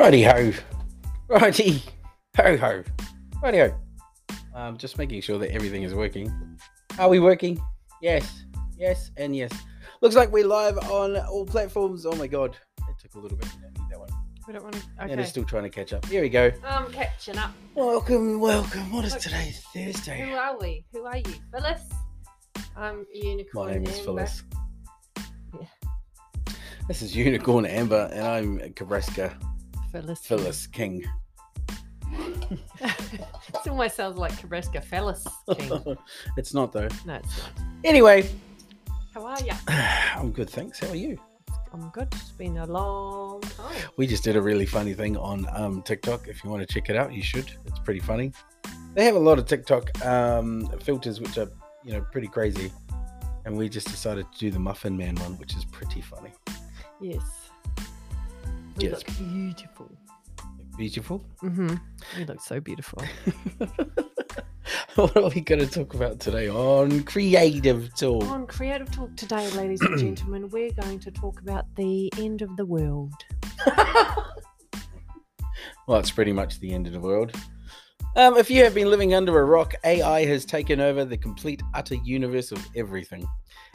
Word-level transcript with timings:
Righty 0.00 0.22
ho. 0.22 0.50
Righty 1.28 1.82
ho 2.34 2.56
ho. 2.56 2.82
Righty 3.42 3.58
ho. 3.58 3.74
Um, 4.54 4.78
just 4.78 4.96
making 4.96 5.20
sure 5.20 5.36
that 5.38 5.50
everything 5.50 5.82
is 5.82 5.94
working. 5.94 6.32
Are 6.98 7.10
we 7.10 7.20
working? 7.20 7.60
Yes. 8.00 8.44
Yes 8.78 9.10
and 9.18 9.36
yes. 9.36 9.52
Looks 10.00 10.16
like 10.16 10.32
we're 10.32 10.46
live 10.46 10.78
on 10.90 11.18
all 11.18 11.44
platforms. 11.44 12.06
Oh 12.06 12.14
my 12.16 12.26
god. 12.26 12.56
It 12.78 12.98
took 12.98 13.14
a 13.16 13.18
little 13.18 13.36
bit. 13.36 13.46
I 13.48 13.78
need 13.78 13.90
that 13.90 14.00
one. 14.00 14.08
We 14.48 14.54
don't 14.54 14.62
want 14.62 14.76
to. 14.76 14.82
And 15.00 15.10
Okay. 15.10 15.20
it's 15.20 15.28
still 15.28 15.44
trying 15.44 15.64
to 15.64 15.68
catch 15.70 15.92
up. 15.92 16.06
Here 16.06 16.22
we 16.22 16.30
go. 16.30 16.50
I'm 16.64 16.90
catching 16.90 17.36
up. 17.36 17.52
Welcome, 17.74 18.40
welcome. 18.40 18.90
What 18.90 19.04
is 19.04 19.12
Look. 19.12 19.20
today? 19.20 19.52
Thursday. 19.74 20.26
Who 20.30 20.34
are 20.34 20.58
we? 20.58 20.82
Who 20.94 21.04
are 21.04 21.18
you? 21.18 21.34
Phyllis? 21.52 21.82
I'm 22.74 23.04
Unicorn. 23.12 23.66
My 23.68 23.74
name 23.74 23.82
is 23.84 23.90
Amber. 23.98 24.04
Phyllis. 24.04 24.42
Yeah. 25.60 25.66
This 26.88 27.02
is 27.02 27.14
Unicorn 27.14 27.66
Amber, 27.66 28.08
and 28.14 28.26
I'm 28.26 28.58
Cabresca 28.72 29.36
Phyllis. 29.92 30.20
Phyllis 30.20 30.66
King. 30.66 31.04
it 32.80 33.68
almost 33.68 33.96
sounds 33.96 34.16
like 34.16 34.32
Cabresca 34.32 34.82
Phyllis 34.82 35.26
King. 35.56 35.96
it's 36.36 36.54
not 36.54 36.72
though. 36.72 36.88
No, 37.04 37.14
it's 37.14 37.38
not. 37.38 37.52
Anyway, 37.84 38.28
How 39.14 39.24
are 39.26 39.40
you? 39.42 39.52
I'm 39.68 40.32
good, 40.32 40.50
thanks. 40.50 40.80
How 40.80 40.88
are 40.88 40.96
you? 40.96 41.18
I'm 41.72 41.88
good. 41.90 42.08
It's 42.12 42.32
been 42.32 42.58
a 42.58 42.66
long 42.66 43.40
time. 43.42 43.76
We 43.96 44.06
just 44.06 44.24
did 44.24 44.36
a 44.36 44.42
really 44.42 44.66
funny 44.66 44.92
thing 44.92 45.16
on 45.16 45.46
um, 45.52 45.82
TikTok. 45.82 46.26
If 46.26 46.42
you 46.42 46.50
want 46.50 46.66
to 46.66 46.72
check 46.72 46.90
it 46.90 46.96
out, 46.96 47.12
you 47.12 47.22
should. 47.22 47.50
It's 47.66 47.78
pretty 47.78 48.00
funny. 48.00 48.32
They 48.94 49.04
have 49.04 49.14
a 49.14 49.20
lot 49.20 49.38
of 49.38 49.46
TikTok 49.46 50.04
um, 50.04 50.68
filters, 50.80 51.20
which 51.20 51.38
are 51.38 51.48
you 51.84 51.92
know 51.92 52.04
pretty 52.10 52.26
crazy, 52.26 52.72
and 53.44 53.56
we 53.56 53.68
just 53.68 53.86
decided 53.86 54.26
to 54.32 54.38
do 54.38 54.50
the 54.50 54.58
Muffin 54.58 54.96
Man 54.96 55.14
one, 55.16 55.38
which 55.38 55.54
is 55.56 55.64
pretty 55.66 56.00
funny. 56.00 56.32
Yes. 57.00 57.49
We 58.80 58.88
Yes. 58.88 58.98
look 59.06 59.18
beautiful. 59.18 59.90
Beautiful. 60.78 61.22
Mm-hmm. 61.42 61.74
We 62.16 62.24
look 62.24 62.40
so 62.40 62.60
beautiful. 62.60 63.02
what 64.94 65.16
are 65.16 65.28
we 65.28 65.42
going 65.42 65.60
to 65.60 65.66
talk 65.66 65.92
about 65.94 66.18
today 66.20 66.48
on 66.48 67.02
Creative 67.02 67.94
Talk? 67.94 68.24
On 68.24 68.46
Creative 68.46 68.90
Talk 68.90 69.14
today, 69.16 69.50
ladies 69.50 69.82
and 69.82 69.98
gentlemen, 69.98 70.48
we're 70.48 70.72
going 70.72 70.98
to 71.00 71.10
talk 71.10 71.40
about 71.40 71.66
the 71.76 72.10
end 72.18 72.40
of 72.42 72.56
the 72.56 72.64
world. 72.64 73.12
Well, 75.86 75.98
it's 75.98 76.10
pretty 76.12 76.32
much 76.32 76.60
the 76.60 76.72
end 76.72 76.86
of 76.86 76.92
the 76.92 77.00
world. 77.00 77.34
Um, 78.16 78.36
if 78.36 78.50
you 78.50 78.64
have 78.64 78.74
been 78.74 78.90
living 78.90 79.14
under 79.14 79.38
a 79.38 79.44
rock, 79.44 79.74
AI 79.84 80.24
has 80.24 80.44
taken 80.44 80.80
over 80.80 81.04
the 81.04 81.16
complete, 81.16 81.62
utter 81.74 81.94
universe 81.94 82.50
of 82.50 82.58
everything. 82.74 83.24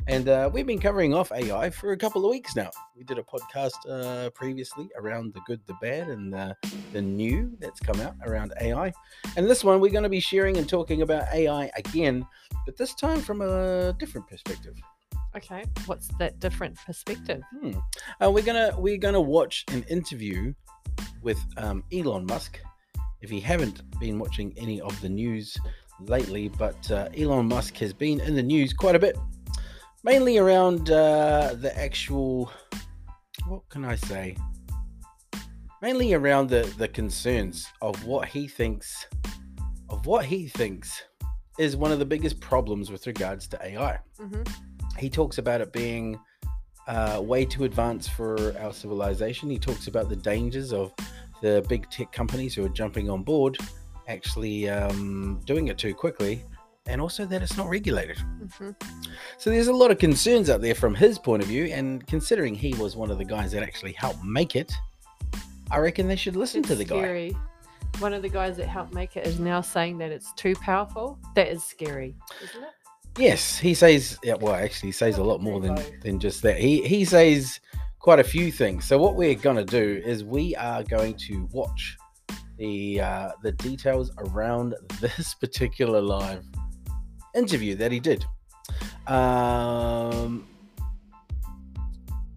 And 0.07 0.27
uh, 0.27 0.49
we've 0.51 0.67
been 0.67 0.79
covering 0.79 1.13
off 1.13 1.31
AI 1.31 1.69
for 1.69 1.93
a 1.93 1.97
couple 1.97 2.25
of 2.25 2.31
weeks 2.31 2.53
now. 2.53 2.69
We 2.97 3.05
did 3.05 3.17
a 3.17 3.23
podcast 3.23 3.77
uh, 3.89 4.29
previously 4.31 4.89
around 4.97 5.33
the 5.33 5.39
good, 5.47 5.61
the 5.67 5.75
bad, 5.81 6.09
and 6.09 6.33
the, 6.33 6.53
the 6.91 7.01
new 7.01 7.55
that's 7.59 7.79
come 7.79 8.01
out 8.01 8.15
around 8.25 8.53
AI. 8.59 8.91
And 9.37 9.49
this 9.49 9.63
one, 9.63 9.79
we're 9.79 9.91
going 9.91 10.03
to 10.03 10.09
be 10.09 10.19
sharing 10.19 10.57
and 10.57 10.67
talking 10.67 11.01
about 11.01 11.33
AI 11.33 11.71
again, 11.77 12.27
but 12.65 12.75
this 12.75 12.93
time 12.93 13.21
from 13.21 13.39
a 13.39 13.93
different 13.93 14.27
perspective. 14.27 14.75
Okay. 15.37 15.63
What's 15.85 16.09
that 16.19 16.41
different 16.41 16.75
perspective? 16.85 17.41
Hmm. 17.61 17.71
Uh, 18.21 18.31
we're 18.31 18.43
gonna 18.43 18.73
we're 18.77 18.97
gonna 18.97 19.19
watch 19.19 19.65
an 19.69 19.83
interview 19.89 20.53
with 21.21 21.39
um, 21.57 21.83
Elon 21.91 22.25
Musk. 22.25 22.59
If 23.21 23.31
you 23.31 23.41
haven't 23.41 23.81
been 23.99 24.19
watching 24.19 24.53
any 24.57 24.81
of 24.81 24.99
the 25.01 25.09
news 25.09 25.57
lately, 25.99 26.49
but 26.49 26.91
uh, 26.91 27.09
Elon 27.17 27.47
Musk 27.47 27.75
has 27.77 27.93
been 27.93 28.19
in 28.19 28.35
the 28.35 28.43
news 28.43 28.73
quite 28.73 28.95
a 28.95 28.99
bit, 28.99 29.17
mainly 30.03 30.37
around 30.37 30.89
uh, 30.91 31.55
the 31.59 31.71
actual. 31.77 32.51
What 33.47 33.67
can 33.69 33.85
I 33.85 33.95
say? 33.95 34.35
Mainly 35.81 36.13
around 36.13 36.49
the 36.49 36.71
the 36.77 36.87
concerns 36.87 37.67
of 37.81 38.05
what 38.05 38.27
he 38.27 38.47
thinks 38.47 39.07
of 39.89 40.05
what 40.05 40.25
he 40.25 40.47
thinks 40.47 41.03
is 41.59 41.75
one 41.77 41.91
of 41.91 41.99
the 41.99 42.05
biggest 42.05 42.39
problems 42.39 42.91
with 42.91 43.05
regards 43.07 43.47
to 43.47 43.57
AI 43.63 43.99
Mm-hmm. 44.19 44.43
he 44.97 45.09
talks 45.09 45.37
about 45.37 45.61
it 45.61 45.71
being 45.71 46.19
uh, 46.87 47.21
way 47.23 47.45
too 47.45 47.63
advanced 47.65 48.11
for 48.11 48.55
our 48.59 48.73
civilization. 48.73 49.49
He 49.49 49.59
talks 49.59 49.87
about 49.87 50.09
the 50.09 50.15
dangers 50.15 50.73
of 50.73 50.91
the 51.41 51.65
big 51.67 51.89
tech 51.89 52.11
companies 52.11 52.55
who 52.55 52.65
are 52.65 52.69
jumping 52.69 53.09
on 53.09 53.23
board, 53.23 53.57
actually 54.07 54.69
um, 54.69 55.39
doing 55.45 55.67
it 55.67 55.77
too 55.77 55.93
quickly, 55.93 56.43
and 56.87 57.01
also 57.01 57.25
that 57.25 57.41
it's 57.41 57.57
not 57.57 57.69
regulated. 57.69 58.17
Mm-hmm. 58.17 58.71
So 59.37 59.49
there's 59.49 59.67
a 59.67 59.73
lot 59.73 59.91
of 59.91 59.97
concerns 59.97 60.49
out 60.49 60.61
there 60.61 60.75
from 60.75 60.93
his 60.95 61.17
point 61.17 61.41
of 61.41 61.47
view, 61.47 61.65
and 61.65 62.05
considering 62.07 62.55
he 62.55 62.73
was 62.75 62.95
one 62.95 63.11
of 63.11 63.17
the 63.17 63.25
guys 63.25 63.51
that 63.51 63.63
actually 63.63 63.93
helped 63.93 64.23
make 64.23 64.55
it, 64.55 64.71
I 65.71 65.79
reckon 65.79 66.07
they 66.07 66.15
should 66.15 66.35
listen 66.35 66.59
It's 66.59 66.69
to 66.69 66.75
the 66.75 66.85
guy. 66.85 67.31
One 67.99 68.13
of 68.13 68.21
the 68.21 68.29
guys 68.29 68.57
that 68.57 68.67
helped 68.67 68.93
make 68.93 69.15
it 69.15 69.25
is 69.25 69.39
now 69.39 69.61
saying 69.61 69.97
that 69.99 70.11
it's 70.11 70.33
too 70.33 70.53
powerful. 70.55 71.17
That 71.35 71.47
is 71.47 71.63
scary, 71.63 72.15
isn't 72.43 72.63
it? 72.63 72.69
Yes, 73.17 73.57
he 73.57 73.73
says. 73.73 74.19
Yeah, 74.21 74.35
well, 74.35 74.53
actually, 74.53 74.89
he 74.89 74.91
says 74.91 75.17
a 75.17 75.23
lot 75.23 75.41
more 75.41 75.61
than 75.61 75.79
than 76.01 76.19
just 76.19 76.41
that. 76.41 76.59
He 76.59 76.85
he 76.85 77.05
says 77.05 77.61
quite 78.05 78.19
a 78.19 78.23
few 78.23 78.51
things. 78.51 78.85
So 78.85 78.99
what 78.99 79.15
we're 79.15 79.33
gonna 79.33 79.65
do 79.65 79.99
is 80.05 80.23
we 80.23 80.55
are 80.57 80.83
going 80.83 81.15
to 81.27 81.49
watch 81.51 81.97
the 82.59 83.01
uh, 83.01 83.31
the 83.41 83.51
details 83.53 84.11
around 84.19 84.75
this 85.01 85.33
particular 85.33 85.99
live 86.01 86.43
interview 87.33 87.73
that 87.77 87.91
he 87.91 87.99
did 87.99 88.23
um, 89.07 90.47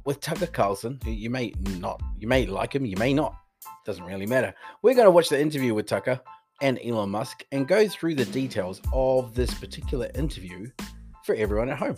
with 0.07 0.23
Tucker 0.23 0.47
Carlson. 0.47 0.99
You 1.05 1.29
may 1.29 1.53
not, 1.79 2.01
you 2.19 2.27
may 2.27 2.47
like 2.47 2.75
him, 2.75 2.87
you 2.87 2.97
may 2.97 3.13
not. 3.13 3.37
Doesn't 3.85 4.07
really 4.07 4.25
matter. 4.25 4.55
We're 4.81 4.95
gonna 4.95 5.11
watch 5.11 5.29
the 5.29 5.39
interview 5.39 5.75
with 5.75 5.85
Tucker 5.85 6.19
and 6.63 6.81
Elon 6.83 7.11
Musk 7.11 7.45
and 7.53 7.69
go 7.69 7.87
through 7.87 8.15
the 8.15 8.25
details 8.25 8.81
of 8.95 9.35
this 9.35 9.53
particular 9.53 10.09
interview 10.15 10.71
for 11.29 11.35
everyone 11.35 11.69
at 11.69 11.77
home. 11.77 11.95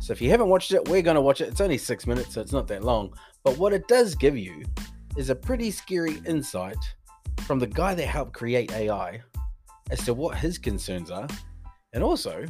So 0.00 0.12
if 0.12 0.20
you 0.20 0.28
haven't 0.30 0.48
watched 0.48 0.72
it, 0.72 0.88
we're 0.88 1.00
going 1.00 1.14
to 1.14 1.20
watch 1.20 1.40
it. 1.40 1.46
It's 1.46 1.60
only 1.60 1.78
six 1.78 2.08
minutes, 2.08 2.34
so 2.34 2.40
it's 2.40 2.50
not 2.50 2.66
that 2.66 2.82
long. 2.82 3.14
But 3.44 3.56
what 3.56 3.72
it 3.72 3.86
does 3.86 4.16
give 4.16 4.36
you 4.36 4.64
is 5.16 5.30
a 5.30 5.34
pretty 5.34 5.70
scary 5.70 6.20
insight 6.26 6.76
from 7.42 7.60
the 7.60 7.68
guy 7.68 7.94
that 7.94 8.06
helped 8.06 8.32
create 8.32 8.72
AI 8.72 9.22
as 9.92 10.04
to 10.06 10.12
what 10.12 10.36
his 10.36 10.58
concerns 10.58 11.08
are 11.08 11.28
and 11.92 12.02
also 12.02 12.44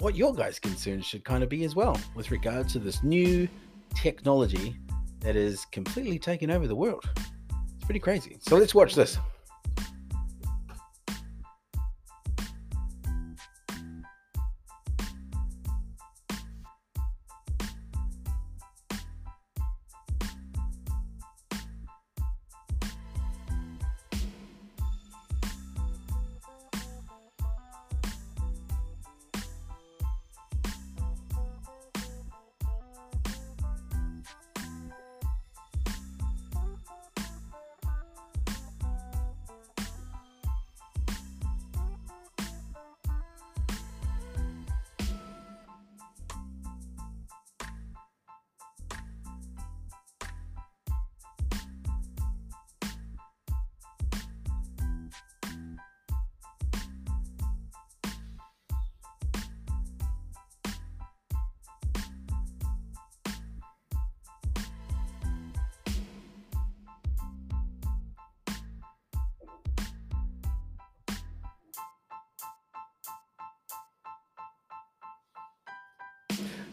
what 0.00 0.14
your 0.14 0.34
guys' 0.34 0.58
concerns 0.58 1.06
should 1.06 1.24
kind 1.24 1.42
of 1.42 1.48
be 1.48 1.64
as 1.64 1.74
well 1.74 1.98
with 2.14 2.30
regard 2.30 2.68
to 2.68 2.78
this 2.78 3.02
new 3.02 3.48
technology 3.94 4.76
that 5.20 5.34
is 5.34 5.64
completely 5.72 6.18
taking 6.18 6.50
over 6.50 6.68
the 6.68 6.76
world. 6.76 7.08
It's 7.76 7.86
pretty 7.86 8.00
crazy. 8.00 8.36
So 8.40 8.56
let's 8.58 8.74
watch 8.74 8.94
this. 8.94 9.16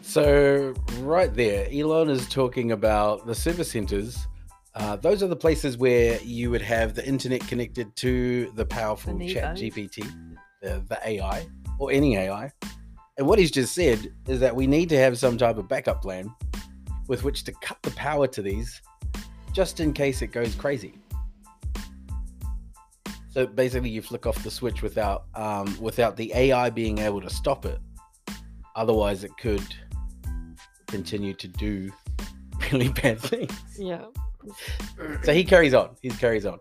So, 0.06 0.72
right 1.00 1.34
there, 1.34 1.68
Elon 1.70 2.08
is 2.10 2.28
talking 2.28 2.70
about 2.70 3.26
the 3.26 3.34
service 3.34 3.72
centers. 3.72 4.28
Uh, 4.76 4.94
those 4.94 5.20
are 5.20 5.26
the 5.26 5.36
places 5.36 5.76
where 5.76 6.20
you 6.22 6.48
would 6.52 6.62
have 6.62 6.94
the 6.94 7.04
internet 7.04 7.40
connected 7.48 7.94
to 7.96 8.52
the 8.54 8.64
powerful 8.64 9.14
need 9.14 9.34
chat. 9.34 9.56
GPT, 9.56 10.08
the, 10.62 10.82
the 10.88 10.98
AI, 11.04 11.44
or 11.80 11.90
any 11.90 12.16
AI. 12.16 12.52
And 13.18 13.26
what 13.26 13.40
he's 13.40 13.50
just 13.50 13.74
said 13.74 14.14
is 14.28 14.38
that 14.38 14.54
we 14.54 14.68
need 14.68 14.88
to 14.90 14.96
have 14.96 15.18
some 15.18 15.36
type 15.36 15.58
of 15.58 15.68
backup 15.68 16.02
plan 16.02 16.32
with 17.08 17.24
which 17.24 17.42
to 17.42 17.52
cut 17.60 17.82
the 17.82 17.90
power 17.90 18.28
to 18.28 18.42
these 18.42 18.80
just 19.52 19.80
in 19.80 19.92
case 19.92 20.22
it 20.22 20.28
goes 20.28 20.54
crazy. 20.54 20.94
So 23.30 23.44
basically, 23.44 23.90
you 23.90 24.02
flick 24.02 24.24
off 24.24 24.42
the 24.44 24.52
switch 24.52 24.82
without 24.82 25.24
um, 25.34 25.76
without 25.80 26.16
the 26.16 26.32
AI 26.32 26.70
being 26.70 26.98
able 26.98 27.20
to 27.20 27.28
stop 27.28 27.66
it. 27.66 27.80
Otherwise, 28.76 29.24
it 29.24 29.36
could 29.36 29.66
continue 30.86 31.34
to 31.34 31.48
do 31.48 31.92
really 32.72 32.88
bad 32.88 33.20
things. 33.20 33.52
Yeah. 33.78 34.04
So 35.22 35.32
he 35.32 35.44
carries 35.44 35.74
on. 35.74 35.96
He 36.02 36.10
carries 36.10 36.46
on. 36.46 36.60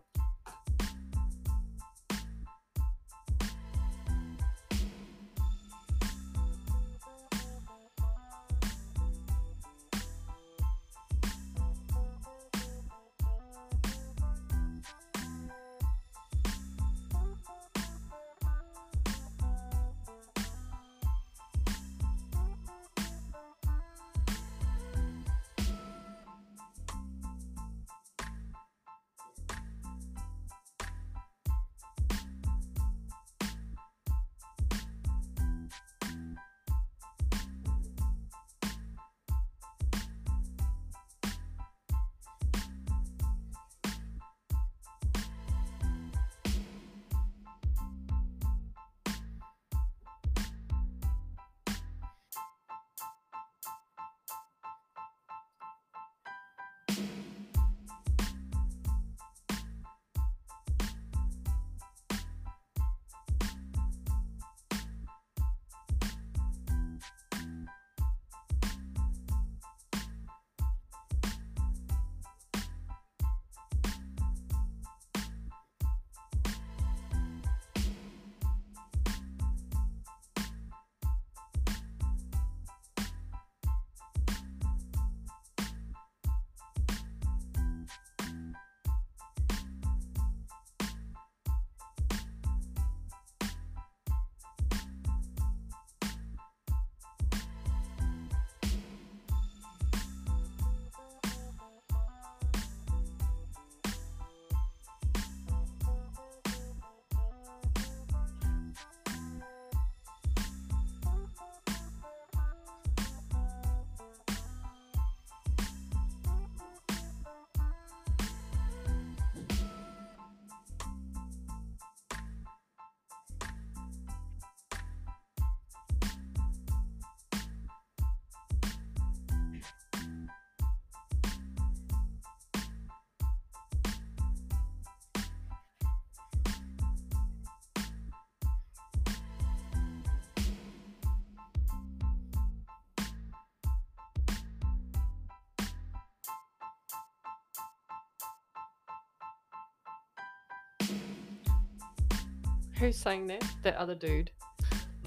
Who's 152.80 152.98
saying 152.98 153.28
that? 153.28 153.44
That 153.64 153.76
other 153.76 153.96
dude. 153.96 154.32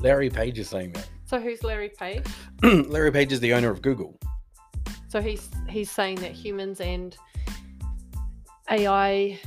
Larry 0.00 0.30
Page 0.30 0.58
is 0.58 0.68
saying 0.68 0.92
that. 0.92 1.08
So 1.26 1.40
who's 1.40 1.62
Larry 1.62 1.90
Page? 1.90 2.24
Larry 2.62 3.10
Page 3.12 3.32
is 3.32 3.40
the 3.40 3.52
owner 3.52 3.70
of 3.70 3.82
Google. 3.82 4.18
So 5.08 5.20
he's 5.20 5.48
he's 5.68 5.90
saying 5.90 6.16
that 6.16 6.32
humans 6.32 6.80
and 6.80 7.16
AI 8.70 9.38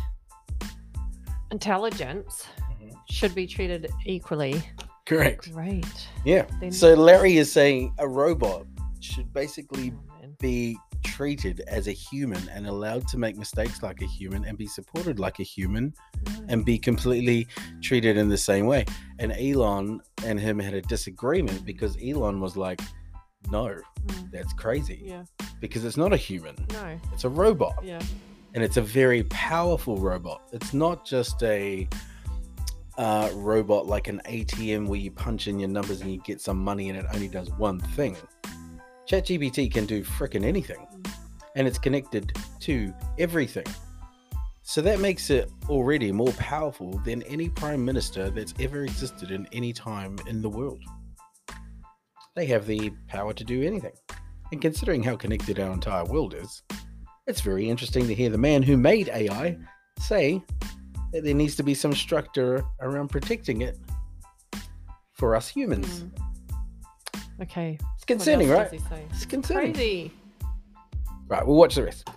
intelligence 1.51 2.47
Mhm. 2.81 2.95
should 3.09 3.35
be 3.35 3.45
treated 3.47 3.89
equally. 4.05 4.61
Correct. 5.05 5.49
Right. 5.53 5.85
Yeah. 6.25 6.45
Then- 6.59 6.71
So 6.71 6.93
Larry 6.93 7.37
is 7.37 7.51
saying 7.51 7.93
a 7.99 8.07
robot 8.07 8.65
should 8.99 9.31
basically 9.33 9.93
Oh, 10.23 10.27
be 10.39 10.77
treated 11.15 11.61
as 11.67 11.87
a 11.87 11.91
human 11.91 12.47
and 12.49 12.65
allowed 12.67 13.07
to 13.09 13.17
make 13.17 13.35
mistakes 13.37 13.83
like 13.83 14.01
a 14.01 14.05
human 14.05 14.45
and 14.45 14.57
be 14.57 14.67
supported 14.67 15.19
like 15.19 15.39
a 15.39 15.43
human 15.43 15.93
and 16.47 16.63
be 16.65 16.77
completely 16.77 17.47
treated 17.81 18.15
in 18.17 18.29
the 18.29 18.37
same 18.37 18.65
way. 18.65 18.85
And 19.19 19.31
Elon 19.33 20.01
and 20.25 20.39
him 20.39 20.57
had 20.59 20.73
a 20.73 20.81
disagreement 20.81 21.65
because 21.65 21.97
Elon 22.03 22.39
was 22.39 22.55
like, 22.55 22.81
no, 23.49 23.75
Mm, 24.07 24.31
that's 24.31 24.51
crazy 24.53 24.99
yeah. 25.05 25.23
because 25.59 25.85
it's 25.85 25.97
not 25.97 26.11
a 26.11 26.17
human, 26.17 26.55
No. 26.71 26.99
it's 27.13 27.23
a 27.23 27.29
robot. 27.29 27.75
Yeah. 27.83 28.01
And 28.55 28.63
it's 28.63 28.77
a 28.77 28.81
very 28.81 29.23
powerful 29.25 29.97
robot. 29.97 30.41
It's 30.51 30.73
not 30.73 31.05
just 31.05 31.43
a 31.43 31.87
uh, 32.97 33.29
robot 33.35 33.85
like 33.85 34.07
an 34.07 34.21
ATM 34.25 34.87
where 34.87 34.99
you 34.99 35.11
punch 35.11 35.47
in 35.47 35.59
your 35.59 35.69
numbers 35.69 36.01
and 36.01 36.11
you 36.11 36.19
get 36.25 36.41
some 36.41 36.57
money 36.57 36.89
and 36.89 36.97
it 36.97 37.05
only 37.13 37.27
does 37.27 37.49
one 37.57 37.79
thing. 37.79 38.15
ChatGPT 39.07 39.71
can 39.71 39.85
do 39.85 40.03
frickin' 40.03 40.43
anything. 40.45 40.85
And 41.55 41.67
it's 41.67 41.77
connected 41.77 42.33
to 42.61 42.93
everything. 43.17 43.65
So 44.63 44.81
that 44.81 44.99
makes 44.99 45.29
it 45.29 45.51
already 45.69 46.11
more 46.11 46.31
powerful 46.33 46.99
than 46.99 47.23
any 47.23 47.49
prime 47.49 47.83
minister 47.83 48.29
that's 48.29 48.53
ever 48.59 48.83
existed 48.83 49.31
in 49.31 49.47
any 49.51 49.73
time 49.73 50.17
in 50.27 50.41
the 50.41 50.49
world. 50.49 50.81
They 52.35 52.45
have 52.45 52.65
the 52.65 52.91
power 53.07 53.33
to 53.33 53.43
do 53.43 53.63
anything. 53.63 53.93
And 54.51 54.61
considering 54.61 55.03
how 55.03 55.15
connected 55.15 55.59
our 55.59 55.73
entire 55.73 56.05
world 56.05 56.33
is, 56.33 56.63
it's 57.27 57.41
very 57.41 57.69
interesting 57.69 58.07
to 58.07 58.15
hear 58.15 58.29
the 58.29 58.37
man 58.37 58.63
who 58.63 58.77
made 58.77 59.09
AI 59.09 59.57
say 59.99 60.41
that 61.11 61.23
there 61.23 61.33
needs 61.33 61.55
to 61.55 61.63
be 61.63 61.73
some 61.73 61.93
structure 61.93 62.63
around 62.79 63.09
protecting 63.09 63.61
it 63.61 63.77
for 65.13 65.35
us 65.35 65.47
humans. 65.47 66.03
Mm. 66.03 67.41
Okay. 67.41 67.77
It's 67.95 68.05
concerning, 68.05 68.49
right? 68.49 68.71
does 68.71 68.81
he 68.81 68.87
say? 68.87 69.03
It's 69.09 69.25
concerning. 69.25 69.73
Crazy. 69.73 70.13
Right, 71.31 71.47
we'll 71.47 71.55
watch 71.55 71.75
the 71.75 71.85
rest. 71.85 72.09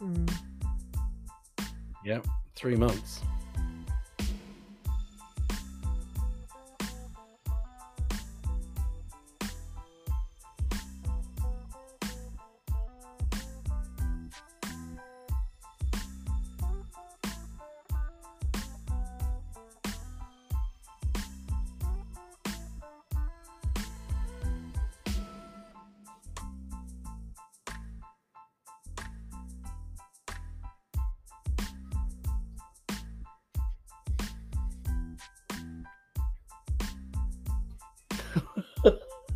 Mm. 0.00 0.30
Yep, 2.04 2.26
three 2.54 2.76
months. 2.76 3.20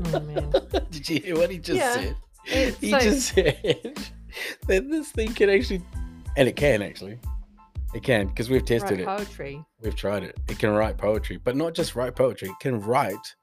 Oh. 0.07 0.81
Did 0.91 1.09
you 1.09 1.21
hear 1.21 1.37
what 1.37 1.51
he 1.51 1.59
just 1.59 1.79
Yeah. 1.79 1.95
said? 1.95 2.17
It- 2.47 2.75
He 2.77 2.91
so- 2.91 2.99
just 3.01 3.29
said 3.35 4.11
that 4.67 4.91
this 4.91 5.11
thing 5.13 5.33
can 5.35 5.51
actually, 5.51 5.83
and 6.37 6.49
it 6.49 6.57
can 6.57 6.83
actually, 6.83 7.19
it 7.95 8.03
can 8.03 8.27
because 8.29 8.49
we've 8.51 8.65
tested 8.65 9.01
it. 9.01 9.07
poetry. 9.07 9.63
We've 9.81 9.95
tried 9.97 10.23
it. 10.25 10.39
It 10.49 10.59
can 10.59 10.71
write 10.71 10.97
poetry, 10.99 11.37
but 11.37 11.57
not 11.57 11.75
just 11.75 11.95
write 11.95 12.17
poetry. 12.17 12.49
It 12.49 12.59
can 12.61 12.81
write 12.81 13.35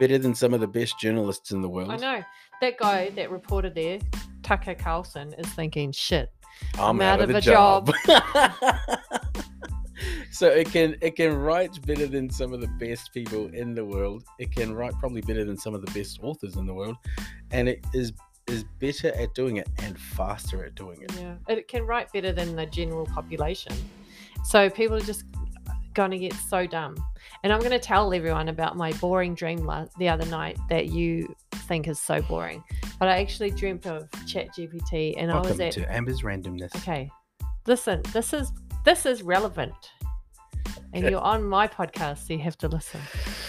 better 0.00 0.18
than 0.18 0.34
some 0.34 0.54
of 0.54 0.60
the 0.60 0.66
best 0.68 0.98
journalists 0.98 1.50
in 1.52 1.60
the 1.62 1.68
world. 1.68 1.90
I 1.90 1.96
know 1.96 2.22
that 2.60 2.78
guy, 2.78 3.10
that 3.10 3.30
reporter 3.30 3.70
there, 3.70 3.98
Tucker 4.42 4.74
Carlson, 4.74 5.34
is 5.38 5.46
thinking, 5.54 5.92
"Shit, 5.92 6.30
I'm, 6.78 7.00
I'm 7.00 7.00
out, 7.02 7.20
out 7.20 7.22
of, 7.22 7.30
of 7.30 7.34
a 7.36 7.38
a 7.38 7.40
job. 7.40 7.92
so 10.34 10.48
it 10.48 10.68
can 10.70 10.96
it 11.00 11.14
can 11.14 11.36
write 11.36 11.80
better 11.86 12.08
than 12.08 12.28
some 12.28 12.52
of 12.52 12.60
the 12.60 12.66
best 12.66 13.14
people 13.14 13.46
in 13.54 13.72
the 13.72 13.84
world. 13.84 14.24
It 14.40 14.50
can 14.50 14.74
write 14.74 14.92
probably 14.98 15.20
better 15.20 15.44
than 15.44 15.56
some 15.56 15.74
of 15.74 15.86
the 15.86 15.92
best 15.92 16.18
authors 16.22 16.56
in 16.56 16.66
the 16.66 16.74
world, 16.74 16.96
and 17.52 17.68
it 17.68 17.86
is 17.94 18.12
is 18.48 18.64
better 18.80 19.14
at 19.14 19.32
doing 19.34 19.58
it 19.58 19.68
and 19.78 19.98
faster 19.98 20.64
at 20.64 20.74
doing 20.74 21.00
it. 21.02 21.12
yeah, 21.18 21.36
it 21.48 21.68
can 21.68 21.86
write 21.86 22.12
better 22.12 22.32
than 22.32 22.56
the 22.56 22.66
general 22.66 23.06
population." 23.06 23.72
So 24.42 24.68
people 24.68 24.96
are 24.96 25.00
just 25.00 25.24
going 25.94 26.10
to 26.10 26.18
get 26.18 26.32
so 26.34 26.66
dumb. 26.66 26.96
And 27.44 27.52
I'm 27.52 27.60
going 27.60 27.70
to 27.70 27.78
tell 27.78 28.12
everyone 28.12 28.48
about 28.48 28.76
my 28.76 28.92
boring 28.94 29.36
dream 29.36 29.60
la- 29.64 29.86
the 29.98 30.08
other 30.08 30.26
night 30.26 30.58
that 30.68 30.86
you 30.86 31.32
think 31.68 31.86
is 31.86 32.00
so 32.00 32.20
boring. 32.22 32.64
But 32.98 33.08
I 33.08 33.20
actually 33.20 33.50
dreamt 33.50 33.86
of 33.86 34.10
ChatGPT, 34.26 35.14
and 35.16 35.30
I 35.30 35.36
was 35.36 35.46
Welcome 35.46 35.60
at 35.60 35.72
to 35.74 35.94
Amber's 35.94 36.22
randomness. 36.22 36.74
Okay. 36.76 37.08
Listen, 37.66 38.02
this 38.12 38.32
is 38.32 38.50
this 38.84 39.06
is 39.06 39.22
relevant. 39.22 39.92
And 40.94 41.10
you're 41.10 41.20
on 41.20 41.42
my 41.42 41.66
podcast, 41.66 42.26
so 42.26 42.34
you 42.34 42.38
have 42.38 42.56
to 42.58 42.68
listen. 42.68 43.00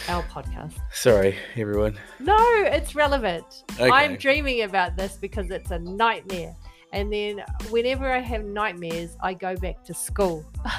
Our 0.10 0.24
podcast. 0.24 0.74
Sorry, 0.92 1.38
everyone. 1.56 1.98
No, 2.20 2.38
it's 2.40 2.96
relevant. 2.96 3.64
I'm 3.80 4.16
dreaming 4.16 4.64
about 4.64 4.98
this 4.98 5.16
because 5.16 5.52
it's 5.52 5.70
a 5.70 5.78
nightmare. 5.78 6.56
And 6.92 7.14
then 7.14 7.44
whenever 7.70 8.12
I 8.12 8.20
have 8.20 8.44
nightmares, 8.44 9.16
I 9.22 9.36
go 9.36 9.56
back 9.56 9.84
to 9.86 9.94
school. 9.94 10.44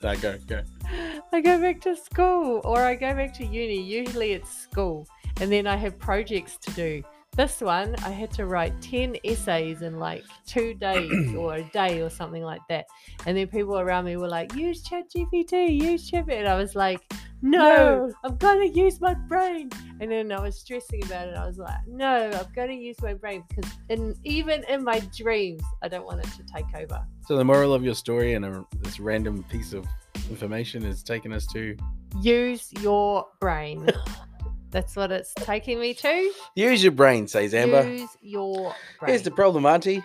No, 0.00 0.14
go 0.14 0.38
go. 0.46 0.62
I 1.32 1.40
go 1.40 1.60
back 1.60 1.80
to 1.80 1.96
school 1.96 2.60
or 2.62 2.78
I 2.78 2.94
go 2.94 3.12
back 3.14 3.34
to 3.38 3.44
uni. 3.44 3.82
Usually 3.82 4.30
it's 4.30 4.48
school. 4.48 5.08
And 5.40 5.50
then 5.50 5.66
I 5.66 5.76
have 5.76 5.98
projects 5.98 6.56
to 6.58 6.70
do. 6.70 7.02
This 7.38 7.60
one, 7.60 7.94
I 8.04 8.10
had 8.10 8.32
to 8.32 8.46
write 8.46 8.82
10 8.82 9.18
essays 9.22 9.82
in 9.82 10.00
like 10.00 10.24
two 10.44 10.74
days 10.74 11.32
or 11.36 11.54
a 11.54 11.62
day 11.62 12.02
or 12.02 12.10
something 12.10 12.42
like 12.42 12.62
that. 12.68 12.86
And 13.26 13.38
then 13.38 13.46
people 13.46 13.78
around 13.78 14.06
me 14.06 14.16
were 14.16 14.26
like, 14.26 14.56
use 14.56 14.82
ChatGPT, 14.82 15.80
use 15.80 16.10
ChatGPT. 16.10 16.32
And 16.32 16.48
I 16.48 16.56
was 16.56 16.74
like, 16.74 17.00
no, 17.40 17.60
No. 17.60 18.12
I'm 18.24 18.36
going 18.38 18.68
to 18.68 18.76
use 18.76 19.00
my 19.00 19.14
brain. 19.14 19.70
And 20.00 20.10
then 20.10 20.32
I 20.32 20.40
was 20.40 20.58
stressing 20.58 21.04
about 21.04 21.28
it. 21.28 21.36
I 21.36 21.46
was 21.46 21.58
like, 21.58 21.78
no, 21.86 22.28
I'm 22.28 22.52
going 22.56 22.70
to 22.70 22.74
use 22.74 23.00
my 23.00 23.14
brain 23.14 23.44
because 23.48 23.70
in, 23.88 24.16
even 24.24 24.64
in 24.68 24.82
my 24.82 24.98
dreams, 25.16 25.62
I 25.80 25.86
don't 25.86 26.04
want 26.04 26.18
it 26.18 26.32
to 26.38 26.42
take 26.52 26.66
over. 26.74 27.06
So 27.24 27.36
the 27.36 27.44
moral 27.44 27.72
of 27.72 27.84
your 27.84 27.94
story 27.94 28.34
and 28.34 28.44
a, 28.44 28.66
this 28.80 28.98
random 28.98 29.44
piece 29.44 29.72
of 29.72 29.86
information 30.28 30.84
is 30.84 31.04
taking 31.04 31.32
us 31.32 31.46
to 31.52 31.76
Use 32.20 32.72
your 32.80 33.26
brain. 33.38 33.88
That's 34.70 34.96
what 34.96 35.10
it's 35.10 35.32
taking 35.34 35.80
me 35.80 35.94
to. 35.94 36.32
use 36.54 36.82
your 36.82 36.92
brain, 36.92 37.26
says 37.26 37.54
Amber. 37.54 37.88
Use 37.90 38.08
your 38.20 38.74
brain. 38.98 39.08
Here's 39.10 39.22
the 39.22 39.30
problem, 39.30 39.64
Auntie. 39.66 40.02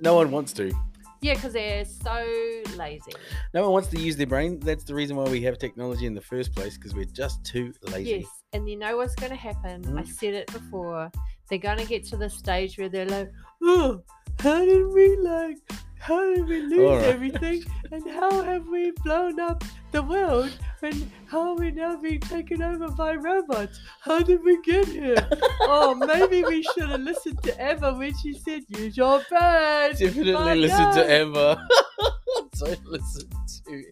No 0.00 0.14
one 0.14 0.30
wants 0.30 0.52
to. 0.54 0.72
yeah, 1.20 1.34
because 1.34 1.52
they're 1.54 1.84
so 1.84 2.62
lazy. 2.76 3.12
No 3.54 3.62
one 3.62 3.72
wants 3.72 3.88
to 3.88 3.98
use 3.98 4.16
their 4.16 4.26
brain. 4.26 4.60
That's 4.60 4.84
the 4.84 4.94
reason 4.94 5.16
why 5.16 5.24
we 5.24 5.40
have 5.42 5.58
technology 5.58 6.06
in 6.06 6.14
the 6.14 6.20
first 6.20 6.54
place, 6.54 6.76
because 6.76 6.94
we're 6.94 7.04
just 7.06 7.44
too 7.44 7.72
lazy. 7.90 8.10
Yes, 8.20 8.26
and 8.52 8.68
you 8.68 8.76
know 8.76 8.96
what's 8.96 9.14
going 9.14 9.30
to 9.30 9.36
happen? 9.36 9.84
I 9.98 10.02
Mm. 10.02 10.06
said 10.08 10.34
it 10.34 10.52
before. 10.52 11.10
They're 11.50 11.58
going 11.58 11.78
to 11.78 11.86
get 11.86 12.04
to 12.06 12.16
the 12.16 12.30
stage 12.30 12.78
where 12.78 12.88
they're 12.88 13.06
like, 13.06 13.30
"Oh, 13.62 14.00
how 14.40 14.64
did 14.64 14.86
we 14.88 15.16
like? 15.16 15.56
How 16.04 16.34
did 16.34 16.46
we 16.46 16.60
lose 16.60 16.80
Alright. 16.80 17.06
everything? 17.06 17.64
And 17.90 18.06
how 18.10 18.42
have 18.42 18.66
we 18.68 18.90
blown 19.02 19.40
up 19.40 19.64
the 19.90 20.02
world? 20.02 20.50
And 20.82 21.10
how 21.24 21.48
are 21.48 21.54
we 21.54 21.70
now 21.70 21.96
being 21.96 22.20
taken 22.20 22.60
over 22.62 22.88
by 22.90 23.14
robots? 23.14 23.80
How 24.02 24.20
did 24.20 24.44
we 24.44 24.60
get 24.60 24.86
here? 24.86 25.16
oh, 25.62 25.94
maybe 25.94 26.44
we 26.44 26.62
should 26.62 26.90
have 26.90 27.00
listened 27.00 27.42
to 27.44 27.58
Emma 27.58 27.94
when 27.94 28.14
she 28.18 28.34
said, 28.34 28.64
"Use 28.68 28.98
your 28.98 29.24
brain." 29.30 29.92
Definitely 29.92 30.60
listen 30.60 30.90
no. 30.90 30.92
to 30.92 31.10
Amber. 31.10 31.68
don't 32.58 32.84
listen 32.84 33.30
to 33.64 33.84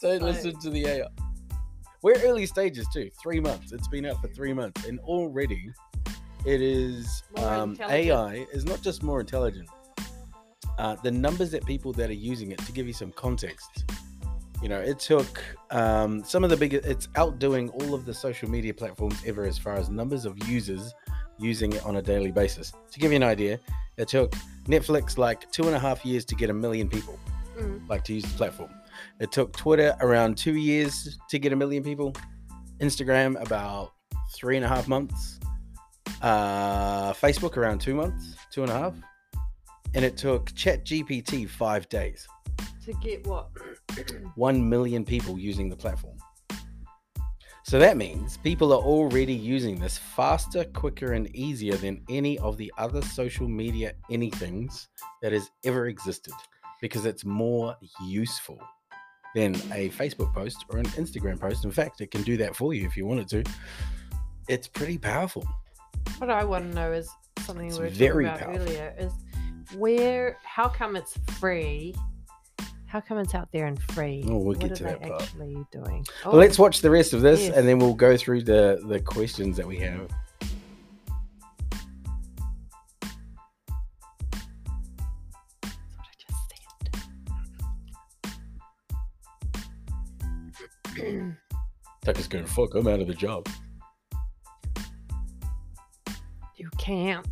don't 0.00 0.20
Right. 0.20 0.22
listen 0.22 0.58
to 0.58 0.68
the 0.68 0.84
AI. 0.84 1.06
We're 2.02 2.20
early 2.24 2.46
stages 2.46 2.88
too. 2.92 3.08
Three 3.22 3.38
months. 3.38 3.70
It's 3.70 3.86
been 3.86 4.04
out 4.04 4.20
for 4.20 4.26
three 4.26 4.52
months, 4.52 4.84
and 4.86 4.98
already 4.98 5.70
it 6.44 6.60
is 6.60 7.22
um. 7.36 7.78
AI 7.88 8.46
is 8.52 8.64
not 8.64 8.82
just 8.82 9.04
more 9.04 9.20
intelligent. 9.20 9.68
Uh, 10.78 10.96
the 11.02 11.10
numbers 11.10 11.50
that 11.50 11.64
people 11.66 11.92
that 11.92 12.10
are 12.10 12.14
using 12.14 12.50
it 12.50 12.58
to 12.60 12.72
give 12.72 12.86
you 12.86 12.92
some 12.92 13.12
context. 13.12 13.84
You 14.62 14.68
know, 14.68 14.78
it 14.80 14.98
took 15.00 15.42
um, 15.70 16.22
some 16.24 16.44
of 16.44 16.50
the 16.50 16.56
biggest. 16.56 16.86
It's 16.86 17.08
outdoing 17.16 17.68
all 17.70 17.94
of 17.94 18.04
the 18.04 18.14
social 18.14 18.48
media 18.48 18.72
platforms 18.72 19.20
ever 19.26 19.44
as 19.44 19.58
far 19.58 19.74
as 19.74 19.90
numbers 19.90 20.24
of 20.24 20.36
users 20.48 20.94
using 21.38 21.72
it 21.72 21.84
on 21.84 21.96
a 21.96 22.02
daily 22.02 22.30
basis. 22.30 22.72
To 22.92 23.00
give 23.00 23.10
you 23.10 23.16
an 23.16 23.22
idea, 23.24 23.58
it 23.96 24.08
took 24.08 24.32
Netflix 24.66 25.18
like 25.18 25.50
two 25.50 25.64
and 25.64 25.74
a 25.74 25.78
half 25.78 26.04
years 26.04 26.24
to 26.26 26.34
get 26.34 26.48
a 26.50 26.54
million 26.54 26.88
people 26.88 27.18
Mm. 27.58 27.86
like 27.88 28.02
to 28.04 28.14
use 28.14 28.24
the 28.24 28.36
platform. 28.36 28.70
It 29.20 29.30
took 29.30 29.54
Twitter 29.54 29.94
around 30.00 30.38
two 30.38 30.54
years 30.54 31.18
to 31.28 31.38
get 31.38 31.52
a 31.52 31.56
million 31.56 31.82
people. 31.82 32.14
Instagram 32.80 33.40
about 33.42 33.92
three 34.34 34.56
and 34.56 34.64
a 34.64 34.68
half 34.68 34.88
months. 34.88 35.38
Uh, 36.22 37.12
Facebook 37.12 37.56
around 37.56 37.80
two 37.80 37.94
months, 37.94 38.36
two 38.50 38.62
and 38.62 38.70
a 38.70 38.78
half. 38.78 38.94
And 39.94 40.04
it 40.04 40.16
took 40.16 40.50
ChatGPT 40.52 41.48
five 41.48 41.88
days. 41.88 42.26
To 42.86 42.92
get 42.94 43.26
what? 43.26 43.48
One 44.36 44.68
million 44.68 45.04
people 45.04 45.38
using 45.38 45.68
the 45.68 45.76
platform. 45.76 46.16
So 47.64 47.78
that 47.78 47.96
means 47.96 48.36
people 48.38 48.72
are 48.72 48.82
already 48.82 49.32
using 49.32 49.78
this 49.78 49.96
faster, 49.96 50.64
quicker, 50.64 51.12
and 51.12 51.34
easier 51.34 51.76
than 51.76 52.02
any 52.08 52.38
of 52.40 52.56
the 52.56 52.72
other 52.76 53.00
social 53.02 53.48
media 53.48 53.92
anythings 54.10 54.88
that 55.22 55.32
has 55.32 55.48
ever 55.64 55.86
existed 55.86 56.34
because 56.80 57.06
it's 57.06 57.24
more 57.24 57.76
useful 58.04 58.58
than 59.34 59.54
a 59.72 59.90
Facebook 59.90 60.34
post 60.34 60.64
or 60.70 60.78
an 60.78 60.86
Instagram 60.86 61.40
post. 61.40 61.64
In 61.64 61.70
fact, 61.70 62.00
it 62.00 62.10
can 62.10 62.22
do 62.22 62.36
that 62.38 62.56
for 62.56 62.74
you 62.74 62.84
if 62.84 62.96
you 62.96 63.06
wanted 63.06 63.28
to. 63.28 63.44
It's 64.48 64.66
pretty 64.66 64.98
powerful. 64.98 65.46
What 66.18 66.30
I 66.30 66.42
want 66.44 66.68
to 66.68 66.74
know 66.74 66.92
is 66.92 67.08
something 67.38 67.68
It's 67.68 67.78
we 67.78 67.84
were 67.84 67.90
very 67.90 68.24
talking 68.24 68.42
about 68.42 68.56
powerful. 68.56 68.72
earlier 68.72 68.94
is 68.98 69.12
where, 69.76 70.38
how 70.42 70.68
come 70.68 70.96
it's 70.96 71.16
free? 71.38 71.94
How 72.86 73.00
come 73.00 73.18
it's 73.18 73.34
out 73.34 73.48
there 73.52 73.66
and 73.66 73.80
free? 73.80 74.22
Oh, 74.26 74.32
we'll 74.36 74.44
what 74.44 74.58
get 74.60 74.72
are 74.72 74.74
to 74.76 74.84
they 74.84 74.90
that 74.90 75.02
part. 75.02 75.22
actually 75.22 75.56
doing? 75.72 76.04
Well, 76.26 76.36
let's 76.36 76.58
watch 76.58 76.80
the 76.82 76.90
rest 76.90 77.12
of 77.14 77.22
this 77.22 77.40
Yes. 77.40 77.56
and 77.56 77.66
then 77.66 77.78
we'll 77.78 77.94
go 77.94 78.16
through 78.16 78.42
the, 78.42 78.82
the 78.86 79.00
questions 79.00 79.56
that 79.56 79.66
we 79.66 79.78
have. 79.78 80.08
That's 85.62 85.74
what 85.96 86.06
I 86.06 86.14
just 86.18 86.38
said. 90.94 91.36
Tucker's 92.04 92.28
going, 92.28 92.46
fuck, 92.46 92.74
I'm 92.74 92.86
out 92.88 93.00
of 93.00 93.06
the 93.06 93.14
job. 93.14 93.48
you 96.56 96.68
can't. 96.78 97.26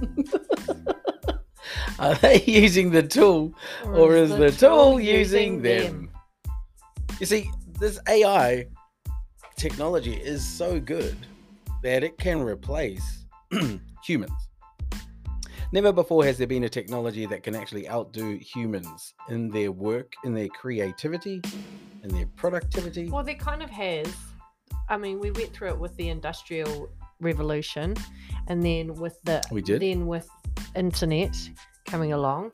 Are 1.98 2.14
they 2.14 2.42
using 2.42 2.90
the 2.90 3.02
tool 3.02 3.54
or 3.84 4.16
is 4.16 4.30
the 4.30 4.50
tool 4.50 4.98
using 5.00 5.60
them? 5.62 6.10
You 7.18 7.26
see, 7.26 7.50
this 7.78 8.00
AI 8.08 8.66
technology 9.56 10.14
is 10.14 10.46
so 10.46 10.80
good 10.80 11.16
that 11.82 12.02
it 12.02 12.16
can 12.18 12.40
replace 12.40 13.26
humans. 14.04 14.32
Never 15.72 15.92
before 15.92 16.24
has 16.24 16.36
there 16.38 16.46
been 16.46 16.64
a 16.64 16.68
technology 16.68 17.26
that 17.26 17.42
can 17.42 17.54
actually 17.54 17.88
outdo 17.88 18.38
humans 18.38 19.14
in 19.28 19.50
their 19.50 19.70
work, 19.70 20.14
in 20.24 20.34
their 20.34 20.48
creativity, 20.48 21.40
in 22.02 22.08
their 22.08 22.26
productivity. 22.36 23.08
Well, 23.08 23.22
there 23.22 23.36
kind 23.36 23.62
of 23.62 23.70
has. 23.70 24.12
I 24.88 24.96
mean, 24.96 25.20
we 25.20 25.30
went 25.30 25.52
through 25.52 25.68
it 25.68 25.78
with 25.78 25.94
the 25.96 26.08
industrial 26.08 26.90
revolution, 27.20 27.94
and 28.48 28.62
then 28.62 28.94
with 28.94 29.20
the 29.24 29.42
We 29.50 29.62
did. 29.62 29.82
then 29.82 30.06
with 30.06 30.28
internet 30.74 31.36
coming 31.86 32.12
along, 32.12 32.52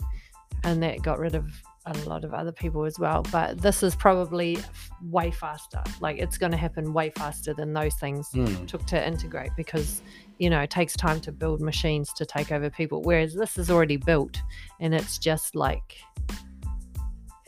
and 0.65 0.83
that 0.83 1.03
got 1.03 1.19
rid 1.19 1.35
of 1.35 1.47
a 1.89 1.95
lot 2.09 2.25
of 2.25 2.35
other 2.35 2.51
people 2.51 2.85
as 2.85 2.99
well. 2.99 3.23
But 3.31 3.59
this 3.61 3.85
is 3.85 3.95
probably 3.95 4.59
way 5.03 5.31
faster. 5.31 5.81
Like 6.01 6.19
it's 6.19 6.37
going 6.37 6.51
to 6.51 6.59
happen 6.59 6.93
way 6.93 7.11
faster 7.11 7.55
than 7.55 7.73
those 7.73 7.95
things 7.95 8.29
Hmm. 8.33 8.67
took 8.67 8.85
to 8.87 9.07
integrate 9.07 9.51
because 9.57 10.03
you 10.39 10.51
know 10.51 10.61
it 10.61 10.71
takes 10.71 10.95
time 10.97 11.21
to 11.21 11.31
build 11.33 11.61
machines 11.61 12.13
to 12.15 12.27
take 12.27 12.51
over 12.51 12.71
people. 12.71 13.03
Whereas 13.03 13.35
this 13.35 13.57
is 13.57 13.71
already 13.71 13.99
built, 13.99 14.37
and 14.81 14.95
it's 14.95 15.17
just 15.19 15.55
like 15.55 15.97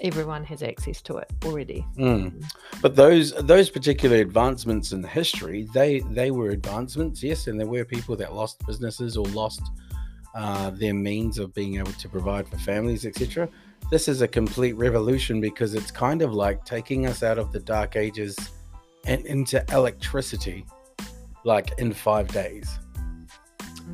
everyone 0.01 0.45
has 0.45 0.63
access 0.63 1.03
to 1.03 1.17
it 1.17 1.31
already. 1.45 1.85
Mm. 1.97 2.45
But 2.81 2.97
those 2.97 3.33
those 3.33 3.71
particular 3.71 4.17
advancements 4.17 4.93
in 4.93 5.03
history, 5.03 5.69
they 5.75 6.01
they 6.11 6.31
were 6.31 6.51
advancements, 6.51 7.23
yes, 7.23 7.47
and 7.47 7.59
there 7.59 7.67
were 7.67 7.85
people 7.85 8.17
that 8.17 8.35
lost 8.35 8.65
businesses 8.67 9.17
or 9.17 9.27
lost 9.27 9.63
uh, 10.35 10.71
their 10.71 10.95
means 10.95 11.39
of 11.39 11.55
being 11.55 11.79
able 11.79 11.93
to 11.93 12.09
provide 12.09 12.49
for 12.49 12.59
families, 12.59 13.05
etc. 13.05 13.49
This 13.91 14.09
is 14.09 14.21
a 14.23 14.29
complete 14.29 14.75
revolution 14.75 15.41
because 15.41 15.75
it's 15.75 15.91
kind 15.91 16.23
of 16.23 16.33
like 16.33 16.65
taking 16.65 17.07
us 17.07 17.23
out 17.23 17.39
of 17.39 17.53
the 17.53 17.61
dark 17.61 17.97
ages 17.97 18.37
and 19.07 19.25
into 19.27 19.65
electricity, 19.73 20.65
like 21.45 21.73
in 21.79 21.93
five 21.93 22.29
days. 22.29 22.79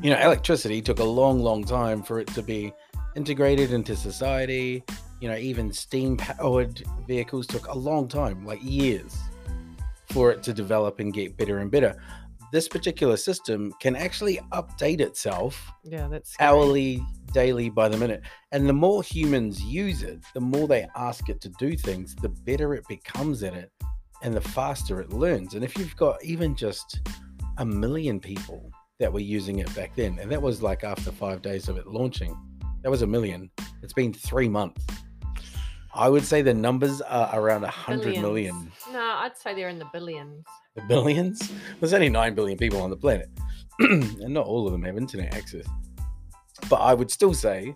You 0.03 0.09
know, 0.09 0.19
electricity 0.19 0.81
took 0.81 0.99
a 0.99 1.03
long, 1.03 1.39
long 1.39 1.63
time 1.63 2.03
for 2.03 2.19
it 2.19 2.27
to 2.29 2.43
be 2.43 2.73
integrated 3.15 3.71
into 3.71 3.95
society 3.95 4.83
you 5.21 5.29
know, 5.29 5.37
even 5.37 5.71
steam 5.71 6.17
powered 6.17 6.83
vehicles 7.07 7.47
took 7.47 7.67
a 7.67 7.77
long 7.77 8.07
time, 8.07 8.45
like 8.45 8.59
years, 8.63 9.17
for 10.11 10.31
it 10.31 10.43
to 10.43 10.53
develop 10.53 10.99
and 10.99 11.13
get 11.13 11.37
better 11.37 11.59
and 11.59 11.71
better. 11.71 12.01
This 12.51 12.67
particular 12.67 13.17
system 13.17 13.73
can 13.81 13.95
actually 13.95 14.39
update 14.53 15.01
itself 15.01 15.71
Yeah, 15.83 16.07
that's 16.07 16.33
scary. 16.33 16.49
hourly, 16.49 17.03
daily, 17.33 17.69
by 17.69 17.89
the 17.89 17.97
minute. 17.97 18.21
And 18.51 18.69
the 18.69 18.73
more 18.73 19.03
humans 19.03 19.61
use 19.61 20.03
it, 20.03 20.19
the 20.33 20.41
more 20.41 20.67
they 20.67 20.87
ask 20.95 21.27
it 21.27 21.41
to 21.41 21.49
do 21.49 21.75
things, 21.75 22.15
the 22.15 22.29
better 22.29 22.73
it 22.73 22.87
becomes 22.87 23.43
at 23.43 23.55
it 23.55 23.71
and 24.21 24.33
the 24.33 24.41
faster 24.41 25.01
it 25.01 25.11
learns. 25.11 25.53
And 25.55 25.63
if 25.63 25.77
you've 25.77 25.95
got 25.97 26.23
even 26.23 26.55
just 26.55 27.01
a 27.57 27.65
million 27.65 28.19
people 28.19 28.71
that 28.99 29.11
were 29.11 29.19
using 29.19 29.59
it 29.59 29.73
back 29.75 29.95
then, 29.95 30.17
and 30.19 30.31
that 30.31 30.41
was 30.41 30.61
like 30.61 30.83
after 30.83 31.11
five 31.11 31.41
days 31.41 31.67
of 31.67 31.77
it 31.77 31.87
launching, 31.87 32.37
that 32.83 32.91
was 32.91 33.01
a 33.01 33.07
million. 33.07 33.49
It's 33.81 33.93
been 33.93 34.13
three 34.13 34.47
months. 34.47 34.85
I 35.95 36.09
would 36.09 36.25
say 36.25 36.41
the 36.41 36.53
numbers 36.53 37.01
are 37.01 37.39
around 37.39 37.63
a 37.63 37.69
hundred 37.69 38.17
million. 38.19 38.71
No, 38.91 38.99
I'd 38.99 39.37
say 39.37 39.55
they're 39.55 39.69
in 39.69 39.79
the 39.79 39.87
billions. 39.93 40.45
The 40.75 40.81
billions? 40.89 41.51
There's 41.79 41.93
only 41.93 42.09
9 42.09 42.35
billion 42.35 42.57
people 42.57 42.81
on 42.81 42.89
the 42.89 42.97
planet, 42.97 43.29
and 43.79 44.33
not 44.33 44.45
all 44.45 44.65
of 44.67 44.73
them 44.73 44.83
have 44.83 44.97
internet 44.97 45.33
access. 45.33 45.65
But 46.69 46.77
I 46.77 46.93
would 46.93 47.09
still 47.09 47.33
say 47.33 47.75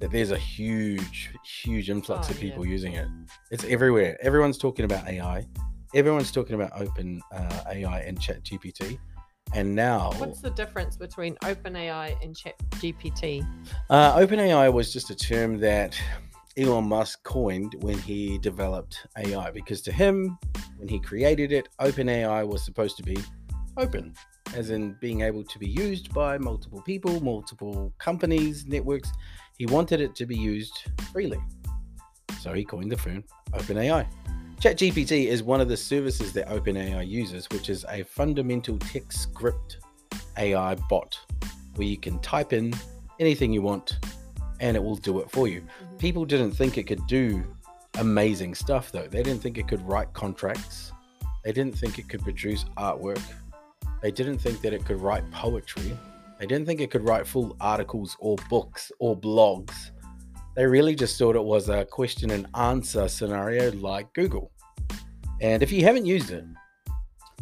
that 0.00 0.10
there's 0.10 0.32
a 0.32 0.36
huge, 0.38 1.30
huge 1.62 1.90
influx 1.90 2.26
Oh, 2.28 2.30
of 2.32 2.42
yeah. 2.42 2.50
people 2.50 2.66
using 2.66 2.94
it. 2.94 3.06
It's 3.52 3.64
everywhere. 3.64 4.16
Everyone's 4.20 4.58
talking 4.58 4.84
about 4.84 5.06
AI. 5.06 5.46
Everyone's 5.94 6.32
talking 6.32 6.54
about 6.56 6.72
open 6.80 7.20
uh, 7.32 7.62
AI 7.70 8.00
and 8.00 8.20
Chat 8.20 8.42
GPT. 8.42 8.98
And 9.54 9.74
now, 9.74 10.12
What's 10.16 10.40
the 10.40 10.50
difference 10.50 10.96
between 10.96 11.34
OpenAI 11.36 12.16
and 12.22 12.36
ChatGPT? 12.36 13.46
uh, 13.90 14.16
OpenAI 14.18 14.72
was 14.72 14.92
just 14.92 15.10
a 15.10 15.14
term 15.16 15.58
that 15.58 15.96
Elon 16.60 16.86
Musk 16.86 17.22
coined 17.22 17.74
when 17.80 17.96
he 17.96 18.36
developed 18.36 19.06
AI 19.16 19.50
because 19.50 19.80
to 19.80 19.90
him, 19.90 20.36
when 20.76 20.88
he 20.88 21.00
created 21.00 21.52
it, 21.52 21.70
OpenAI 21.80 22.46
was 22.46 22.62
supposed 22.62 22.98
to 22.98 23.02
be 23.02 23.16
open, 23.78 24.12
as 24.54 24.68
in 24.68 24.94
being 25.00 25.22
able 25.22 25.42
to 25.42 25.58
be 25.58 25.66
used 25.66 26.12
by 26.12 26.36
multiple 26.36 26.82
people, 26.82 27.18
multiple 27.22 27.94
companies, 27.98 28.66
networks. 28.66 29.10
He 29.56 29.64
wanted 29.66 30.02
it 30.02 30.14
to 30.16 30.26
be 30.26 30.36
used 30.36 30.84
freely. 31.10 31.40
So 32.40 32.52
he 32.52 32.62
coined 32.62 32.92
the 32.92 32.96
term 32.96 33.24
OpenAI. 33.52 34.06
ChatGPT 34.60 35.28
is 35.28 35.42
one 35.42 35.62
of 35.62 35.68
the 35.68 35.78
services 35.78 36.34
that 36.34 36.46
OpenAI 36.48 37.08
uses, 37.08 37.48
which 37.52 37.70
is 37.70 37.86
a 37.88 38.02
fundamental 38.02 38.76
text 38.78 39.22
script 39.22 39.78
AI 40.36 40.74
bot 40.90 41.18
where 41.76 41.86
you 41.86 41.96
can 41.96 42.18
type 42.18 42.52
in 42.52 42.74
anything 43.18 43.50
you 43.50 43.62
want 43.62 43.98
and 44.60 44.76
it 44.76 44.82
will 44.82 44.96
do 44.96 45.20
it 45.20 45.30
for 45.30 45.48
you. 45.48 45.62
Mm-hmm. 45.62 45.96
People 45.96 46.24
didn't 46.24 46.52
think 46.52 46.78
it 46.78 46.86
could 46.86 47.06
do 47.06 47.42
amazing 47.98 48.54
stuff 48.54 48.92
though. 48.92 49.08
They 49.08 49.22
didn't 49.22 49.42
think 49.42 49.58
it 49.58 49.66
could 49.66 49.86
write 49.86 50.12
contracts. 50.12 50.92
They 51.44 51.52
didn't 51.52 51.76
think 51.76 51.98
it 51.98 52.08
could 52.08 52.22
produce 52.22 52.64
artwork. 52.76 53.22
They 54.02 54.10
didn't 54.10 54.38
think 54.38 54.60
that 54.62 54.72
it 54.72 54.84
could 54.84 55.00
write 55.00 55.28
poetry. 55.30 55.96
They 56.38 56.46
didn't 56.46 56.66
think 56.66 56.80
it 56.80 56.90
could 56.90 57.04
write 57.04 57.26
full 57.26 57.56
articles 57.60 58.16
or 58.20 58.36
books 58.48 58.92
or 58.98 59.18
blogs. 59.18 59.90
They 60.56 60.66
really 60.66 60.94
just 60.94 61.18
thought 61.18 61.36
it 61.36 61.44
was 61.44 61.68
a 61.68 61.84
question 61.84 62.30
and 62.30 62.46
answer 62.54 63.08
scenario 63.08 63.72
like 63.72 64.12
Google. 64.14 64.50
And 65.40 65.62
if 65.62 65.72
you 65.72 65.82
haven't 65.84 66.06
used 66.06 66.30
it, 66.30 66.44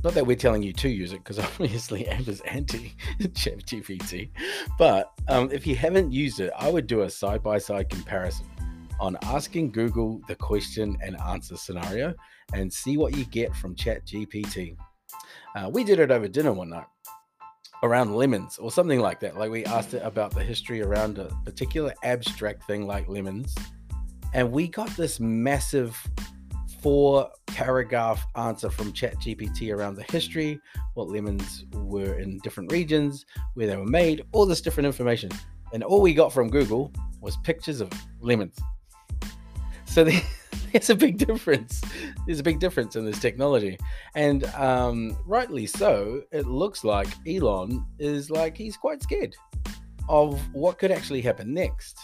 not 0.05 0.15
that 0.15 0.27
we're 0.27 0.37
telling 0.37 0.63
you 0.63 0.73
to 0.75 0.89
use 0.89 1.13
it, 1.13 1.19
because 1.19 1.39
obviously 1.39 2.07
Amber's 2.09 2.41
anti 2.43 2.95
ChatGPT, 3.21 4.31
but 4.79 5.13
um, 5.29 5.51
if 5.53 5.67
you 5.67 5.77
haven't 5.77 6.13
used 6.13 6.41
it, 6.41 6.53
I 6.59 6.71
would 6.71 6.87
do 6.87 7.03
a 7.03 7.11
side 7.11 7.43
by 7.43 7.59
side 7.59 7.89
comparison 7.89 8.47
on 9.01 9.17
asking 9.23 9.71
Google 9.71 10.21
the 10.27 10.35
question 10.35 10.97
and 11.03 11.21
answer 11.21 11.57
scenario 11.57 12.15
and 12.53 12.73
see 12.73 12.97
what 12.97 13.17
you 13.17 13.25
get 13.27 13.55
from 13.55 13.75
ChatGPT. 13.77 14.77
Uh, 15.55 15.71
we 15.73 15.85
did 15.85 16.01
it 16.01 16.11
over 16.11 16.29
dinner 16.29 16.53
one 16.53 16.71
night 16.71 16.87
around 17.83 18.15
lemons 18.15 18.59
or 18.59 18.71
something 18.71 19.01
like 19.01 19.21
that. 19.21 19.37
Like 19.37 19.51
we 19.51 19.65
asked 19.65 19.95
it 19.95 20.03
about 20.05 20.35
the 20.35 20.43
history 20.43 20.83
around 20.83 21.19
a 21.19 21.31
particular 21.45 21.95
abstract 22.03 22.65
thing 22.65 22.87
like 22.87 23.09
lemons, 23.09 23.55
and 24.35 24.51
we 24.51 24.69
got 24.69 24.91
this 24.91 25.21
massive 25.21 25.97
four 26.81 27.31
paragraph 27.47 28.25
answer 28.37 28.71
from 28.71 28.93
ChatGPT 28.93 29.75
around 29.75 29.97
the 29.97 30.05
history, 30.05 30.61
what 30.95 31.09
lemons 31.09 31.64
were 31.73 32.19
in 32.19 32.38
different 32.38 32.71
regions, 32.73 33.27
where 33.55 33.67
they 33.67 33.77
were 33.77 33.87
made, 33.87 34.25
all 34.33 34.47
this 34.47 34.61
different 34.61 34.87
information. 34.87 35.31
And 35.73 35.83
all 35.83 36.01
we 36.01 36.14
got 36.14 36.33
from 36.33 36.49
Google 36.49 36.93
was 37.21 37.37
pictures 37.38 37.81
of 37.81 37.91
lemons. 38.21 38.57
So 39.87 40.05
the, 40.05 40.23
there's 40.73 40.91
a 40.91 40.95
big 40.95 41.19
difference. 41.19 41.83
There's 42.27 42.41
a 42.41 42.45
big 42.45 42.61
difference 42.61 42.97
in 42.97 43.05
this 43.05 43.19
technology. 43.19 43.79
And 44.14 44.45
um, 44.55 45.17
rightly 45.27 45.67
so, 45.67 46.23
it 46.33 46.47
looks 46.47 46.85
like 46.85 47.09
Elon 47.27 47.85
is 47.99 48.31
like 48.31 48.57
he's 48.57 48.77
quite 48.77 49.03
scared 49.03 49.35
of 50.09 50.41
what 50.55 50.79
could 50.79 50.91
actually 50.91 51.21
happen 51.21 51.53
next. 51.53 51.99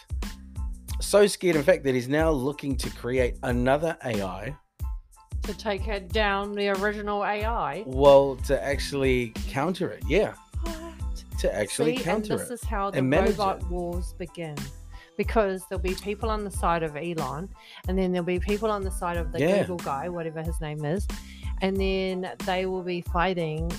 So 1.00 1.26
scared, 1.26 1.56
in 1.56 1.62
fact, 1.62 1.84
that 1.84 1.94
he's 1.94 2.08
now 2.08 2.30
looking 2.30 2.76
to 2.76 2.90
create 2.90 3.36
another 3.42 3.96
AI 4.04 4.56
To 5.44 5.52
take 5.54 5.88
it 5.88 6.08
down 6.10 6.54
the 6.54 6.68
original 6.70 7.22
AI. 7.24 7.82
Well, 7.86 8.36
to 8.46 8.62
actually 8.64 9.32
counter 9.48 9.90
it, 9.90 10.02
yeah, 10.08 10.32
What? 10.62 11.24
to 11.40 11.54
actually 11.54 11.98
See, 11.98 12.02
counter 12.02 12.32
and 12.32 12.40
this 12.40 12.50
is 12.50 12.64
how 12.64 12.90
the 12.90 13.02
robot 13.02 13.60
it. 13.60 13.68
wars 13.68 14.14
begin. 14.18 14.56
Because 15.18 15.62
there'll 15.68 15.82
be 15.82 15.94
people 15.94 16.30
on 16.30 16.44
the 16.44 16.50
side 16.50 16.82
of 16.82 16.96
Elon, 16.96 17.48
and 17.88 17.98
then 17.98 18.10
there'll 18.10 18.24
be 18.24 18.40
people 18.40 18.70
on 18.70 18.82
the 18.82 18.90
side 18.90 19.16
of 19.18 19.32
the 19.32 19.38
Yeah. 19.40 19.60
Google 19.60 19.76
guy, 19.76 20.08
whatever 20.08 20.42
his 20.42 20.58
name 20.62 20.84
is, 20.84 21.06
and 21.60 21.76
then 21.76 22.32
they 22.46 22.64
will 22.66 22.82
be 22.82 23.02
fighting. 23.02 23.70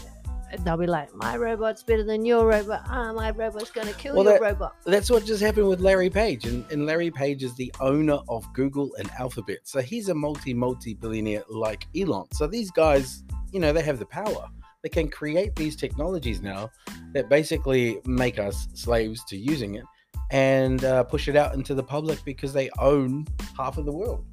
They'll 0.64 0.78
be 0.78 0.88
like, 0.88 1.14
"My 1.14 1.36
robot's 1.38 1.84
better 1.84 2.04
than 2.04 2.26
your 2.26 2.46
robot. 2.48 2.84
Ah, 2.88 3.12
my 3.14 3.32
robot's 3.32 3.72
gonna 3.72 3.94
kill 3.94 4.16
Well, 4.16 4.24
your 4.24 4.34
that- 4.34 4.42
robot." 4.42 4.76
That's 4.86 5.10
what 5.10 5.26
just 5.26 5.42
happened 5.42 5.68
with 5.68 5.80
Larry 5.82 6.10
Page, 6.10 6.46
and, 6.46 6.66
and 6.72 6.86
Larry 6.86 7.12
Page 7.12 7.44
is 7.44 7.56
the 7.56 7.74
owner 7.80 8.20
of 8.30 8.52
Google 8.54 8.94
and 8.98 9.10
Alphabet, 9.20 9.60
so 9.64 9.82
he's 9.82 10.10
a 10.10 10.16
multi 10.16 10.54
multi 10.54 10.94
billionaire 10.94 11.44
like 11.50 11.88
Elon. 11.96 12.26
So 12.34 12.48
these 12.48 12.72
guys, 12.72 13.24
you 13.52 13.60
know, 13.60 13.74
they 13.74 13.84
have 13.84 14.00
the 14.00 14.06
power. 14.06 14.48
They 14.84 14.90
can 14.90 15.10
create 15.10 15.56
these 15.56 15.76
technologies 15.76 16.42
now 16.42 16.70
that 17.14 17.28
basically 17.28 18.00
make 18.06 18.38
us 18.38 18.68
slaves 18.76 19.24
to 19.26 19.36
using 19.38 19.76
it 19.76 19.86
and 20.32 20.84
uh, 20.86 21.04
push 21.04 21.28
it 21.28 21.36
out 21.36 21.56
into 21.56 21.74
the 21.74 21.84
public 21.84 22.24
because 22.24 22.54
they 22.54 22.70
own 22.80 23.26
half 23.58 23.78
of 23.78 23.86
the 23.86 23.92
world. 23.92 24.26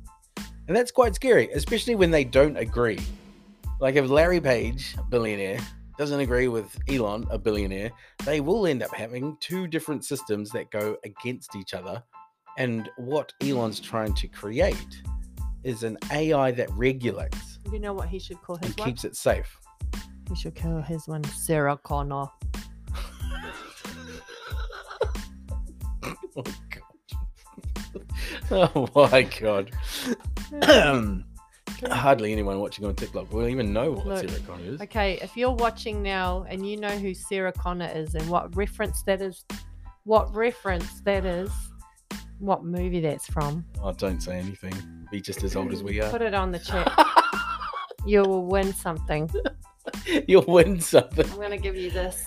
And 0.69 0.77
that's 0.77 0.91
quite 0.91 1.15
scary, 1.15 1.51
especially 1.53 1.95
when 1.95 2.11
they 2.11 2.25
don't 2.25 2.57
agree. 2.57 3.01
Like 3.81 3.97
if 3.97 4.09
Larry 4.11 4.41
Page, 4.41 4.95
billionaire, 5.09 5.59
doesn't 5.99 6.21
agree 6.21 6.49
with 6.49 6.77
Elon, 6.89 7.27
a 7.31 7.39
billionaire, 7.39 7.91
they 8.25 8.41
will 8.41 8.67
end 8.67 8.83
up 8.83 8.95
having 8.95 9.37
two 9.41 9.67
different 9.67 10.05
systems 10.05 10.51
that 10.51 10.71
go 10.71 10.97
against 11.05 11.55
each 11.57 11.75
other. 11.75 12.03
And 12.59 12.89
what 12.97 13.33
Elon's 13.43 13.81
trying 13.81 14.15
to 14.15 14.29
create 14.29 15.03
is 15.65 15.83
an 15.85 15.97
AI 16.11 16.51
that 16.53 16.71
regulates 16.73 17.59
You 17.73 17.79
know 17.79 17.93
what 17.93 18.09
he 18.09 18.19
should 18.19 18.41
call 18.43 18.57
his 18.57 18.71
and 18.71 18.79
one? 18.81 18.89
keeps 18.89 19.05
it 19.05 19.17
safe. 19.17 19.57
He 20.29 20.35
should 20.35 20.55
call 20.55 20.81
his 20.83 21.07
one 21.09 21.25
Sarah 21.25 21.79
Connor. 21.83 22.27
Oh 26.35 26.45
god. 28.51 28.73
oh 28.75 28.89
my 28.95 29.23
god. 29.23 29.71
Hardly 31.91 32.33
anyone 32.33 32.61
watching 32.61 32.85
on 32.85 32.95
TikTok 32.95 33.33
will 33.33 33.49
even 33.49 33.73
know 33.73 33.93
what 33.93 34.07
Look, 34.07 34.29
Sarah 34.29 34.41
Connor 34.47 34.65
is. 34.65 34.81
Okay, 34.83 35.19
if 35.21 35.37
you're 35.37 35.51
watching 35.55 36.03
now 36.03 36.47
and 36.49 36.67
you 36.69 36.77
know 36.77 36.97
who 36.97 37.15
Sarah 37.15 37.53
Connor 37.53 37.91
is 37.95 38.15
and 38.15 38.29
what 38.29 38.55
reference 38.57 39.03
that 39.03 39.21
is, 39.21 39.45
what 40.05 40.35
reference 40.35 41.01
that 41.03 41.25
is, 41.25 41.51
what 42.39 42.65
movie 42.65 43.01
that's 43.01 43.27
from, 43.27 43.65
Oh, 43.83 43.93
don't 43.93 44.21
say 44.21 44.39
anything. 44.39 44.73
Be 45.11 45.21
just 45.21 45.43
as 45.43 45.57
old 45.57 45.73
as 45.73 45.83
we 45.83 46.01
are. 46.01 46.11
put 46.11 46.23
it 46.23 46.35
on 46.35 46.53
the 46.53 46.59
chat. 46.59 46.93
you 48.07 48.23
will 48.23 48.47
win 48.47 48.73
something. 48.73 49.31
You'll 50.29 50.45
win 50.47 50.81
something. 50.81 51.29
I'm 51.31 51.37
going 51.37 51.51
to 51.51 51.59
give 51.59 51.77
you 51.77 51.91
this 51.91 52.27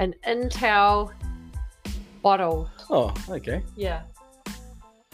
an 0.00 0.14
Intel 0.26 1.12
bottle. 2.22 2.70
Oh, 2.90 3.14
okay. 3.28 3.62
Yeah. 3.76 4.02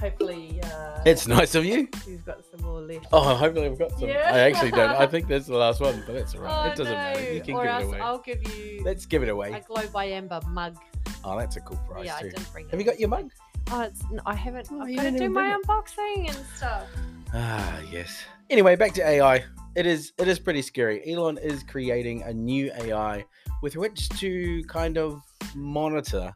Hopefully, 0.00 0.60
uh, 0.62 1.00
It's 1.04 1.26
nice 1.26 1.54
of 1.54 1.64
you. 1.64 1.88
you've 2.06 2.24
got 2.24 2.44
some 2.50 2.60
more 2.62 2.80
left. 2.80 3.06
Oh, 3.12 3.34
hopefully 3.34 3.66
I've 3.66 3.78
got 3.78 3.90
some. 3.98 4.08
Yeah. 4.08 4.30
I 4.32 4.38
actually 4.40 4.70
don't. 4.70 4.90
I 4.90 5.06
think 5.06 5.26
that's 5.28 5.46
the 5.46 5.56
last 5.56 5.80
one, 5.80 6.02
but 6.06 6.12
that's 6.14 6.34
all 6.34 6.42
right. 6.42 6.66
Oh, 6.68 6.70
it 6.72 6.76
doesn't 6.76 6.94
matter. 6.94 7.34
You 7.34 7.40
can 7.40 7.54
or 7.56 7.64
give 7.64 7.72
else 7.72 7.82
it 7.82 7.86
away. 7.88 8.00
I'll 8.00 8.18
give 8.18 8.56
you 8.56 8.82
Let's 8.84 9.06
give 9.06 9.22
it 9.22 9.28
away. 9.28 9.48
a 9.48 9.50
away. 9.50 9.62
Glow 9.66 9.82
by 9.92 10.04
Amber 10.06 10.40
mug. 10.48 10.76
Oh, 11.24 11.36
that's 11.38 11.56
a 11.56 11.60
cool 11.60 11.78
prize 11.88 12.06
yeah, 12.06 12.16
I 12.16 12.22
didn't 12.22 12.52
bring 12.52 12.66
it. 12.66 12.70
Have 12.70 12.80
you 12.80 12.86
got 12.86 13.00
your 13.00 13.08
mug? 13.08 13.30
Oh, 13.70 13.80
it's, 13.82 14.02
n- 14.12 14.20
I 14.24 14.34
haven't. 14.34 14.68
Oh, 14.70 14.80
I've 14.82 14.88
you 14.90 14.96
got 14.96 15.02
to 15.02 15.10
didn't 15.10 15.26
do 15.26 15.30
my 15.34 15.50
bring 15.50 15.62
unboxing 15.62 16.28
and 16.28 16.46
stuff. 16.56 16.86
Ah, 17.34 17.80
yes. 17.90 18.22
Anyway, 18.50 18.76
back 18.76 18.92
to 18.94 19.06
AI. 19.06 19.44
It 19.74 19.84
is 19.86 20.12
it 20.18 20.28
is 20.28 20.38
pretty 20.38 20.62
scary. 20.62 21.02
Elon 21.12 21.38
is 21.38 21.62
creating 21.64 22.22
a 22.22 22.32
new 22.32 22.70
AI 22.80 23.24
with 23.62 23.76
which 23.76 24.08
to 24.20 24.62
kind 24.68 24.96
of 24.96 25.20
monitor 25.54 26.34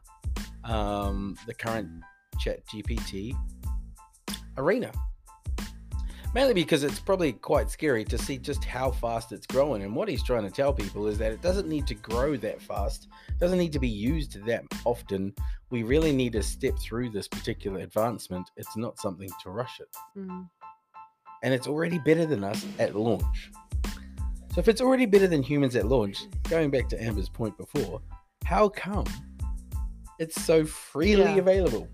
um, 0.63 1.35
the 1.47 1.53
current 1.53 1.89
Chat 2.39 2.65
GPT 2.67 3.35
arena. 4.57 4.91
Mainly 6.33 6.55
because 6.55 6.83
it's 6.83 6.99
probably 6.99 7.31
quite 7.33 7.69
scary 7.69 8.03
to 8.05 8.17
see 8.17 8.39
just 8.39 8.63
how 8.63 8.89
fast 8.89 9.31
it's 9.31 9.45
growing. 9.45 9.83
And 9.83 9.95
what 9.95 10.07
he's 10.07 10.23
trying 10.23 10.43
to 10.43 10.49
tell 10.49 10.73
people 10.73 11.05
is 11.05 11.19
that 11.19 11.31
it 11.31 11.43
doesn't 11.43 11.67
need 11.67 11.85
to 11.87 11.93
grow 11.95 12.35
that 12.37 12.59
fast, 12.59 13.07
it 13.29 13.39
doesn't 13.39 13.59
need 13.59 13.71
to 13.73 13.79
be 13.79 13.87
used 13.87 14.43
that 14.45 14.63
often. 14.83 15.33
We 15.69 15.83
really 15.83 16.11
need 16.11 16.33
to 16.33 16.41
step 16.41 16.77
through 16.79 17.09
this 17.11 17.27
particular 17.27 17.81
advancement. 17.81 18.49
It's 18.57 18.75
not 18.75 18.97
something 18.99 19.29
to 19.43 19.49
rush 19.51 19.79
it 19.79 19.95
Mm. 20.17 20.49
and 21.43 21.53
it's 21.53 21.67
already 21.67 21.99
better 21.99 22.25
than 22.25 22.43
us 22.43 22.65
at 22.79 22.95
launch. 22.95 23.51
So 24.53 24.59
if 24.59 24.67
it's 24.67 24.81
already 24.81 25.05
better 25.05 25.27
than 25.27 25.43
humans 25.43 25.75
at 25.75 25.87
launch, 25.87 26.25
going 26.49 26.71
back 26.71 26.87
to 26.89 27.03
Amber's 27.03 27.29
point 27.29 27.57
before, 27.57 28.01
how 28.45 28.69
come 28.69 29.05
it's 30.19 30.41
so 30.43 30.65
freely 30.65 31.21
Yeah. 31.23 31.35
available? 31.37 31.87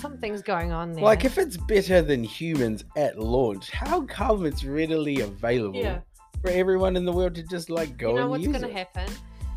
Something's 0.00 0.42
going 0.42 0.72
on 0.72 0.92
there. 0.92 1.04
Like 1.04 1.24
if 1.24 1.36
it's 1.38 1.56
better 1.56 2.00
than 2.02 2.24
humans 2.24 2.84
at 2.96 3.18
launch, 3.18 3.70
how 3.70 4.02
come 4.02 4.46
it's 4.46 4.64
readily 4.64 5.20
available 5.20 5.80
yeah, 5.80 6.00
for 6.40 6.50
everyone 6.50 6.96
in 6.96 7.04
the 7.04 7.12
world 7.12 7.34
to 7.34 7.42
just 7.44 7.68
like 7.70 7.96
go 7.98 8.10
you 8.10 8.14
know 8.16 8.22
and 8.22 8.30
what's 8.30 8.46
going 8.46 8.60
to 8.62 8.68
it? 8.68 8.72
happen? 8.72 9.08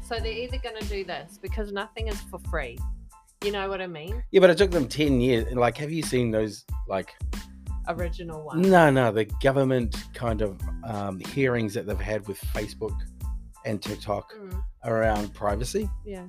So 0.06 0.20
they're 0.20 0.28
either 0.34 0.58
going 0.58 0.76
to 0.80 0.86
do 0.88 1.04
this 1.06 1.40
because 1.42 1.72
nothing 1.72 2.10
is 2.10 2.20
for 2.24 2.40
free. 2.52 2.78
You 3.44 3.52
know 3.52 3.70
what 3.70 3.82
I 3.82 3.88
mean? 3.88 4.24
Yeah, 4.32 4.42
but 4.42 4.50
it 4.50 4.58
took 4.58 4.72
them 4.72 4.88
ten 4.88 5.22
years. 5.22 5.48
And 5.48 5.60
like, 5.60 5.78
have 5.78 5.92
you 5.92 6.04
seen 6.04 6.32
those 6.32 6.66
like 6.88 7.14
Original 7.88 8.44
ones? 8.44 8.66
No, 8.68 8.90
no, 8.90 9.12
the 9.12 9.26
government 9.42 9.96
kind 10.14 10.42
of 10.42 10.60
um, 10.86 11.20
hearings 11.20 11.74
that 11.74 11.86
they've 11.86 12.00
had 12.00 12.26
with 12.28 12.40
Facebook 12.54 12.98
and 13.66 13.82
TikTok 13.82 14.34
Mm, 14.34 14.64
around 14.86 15.34
privacy. 15.34 15.90
yeah. 16.06 16.28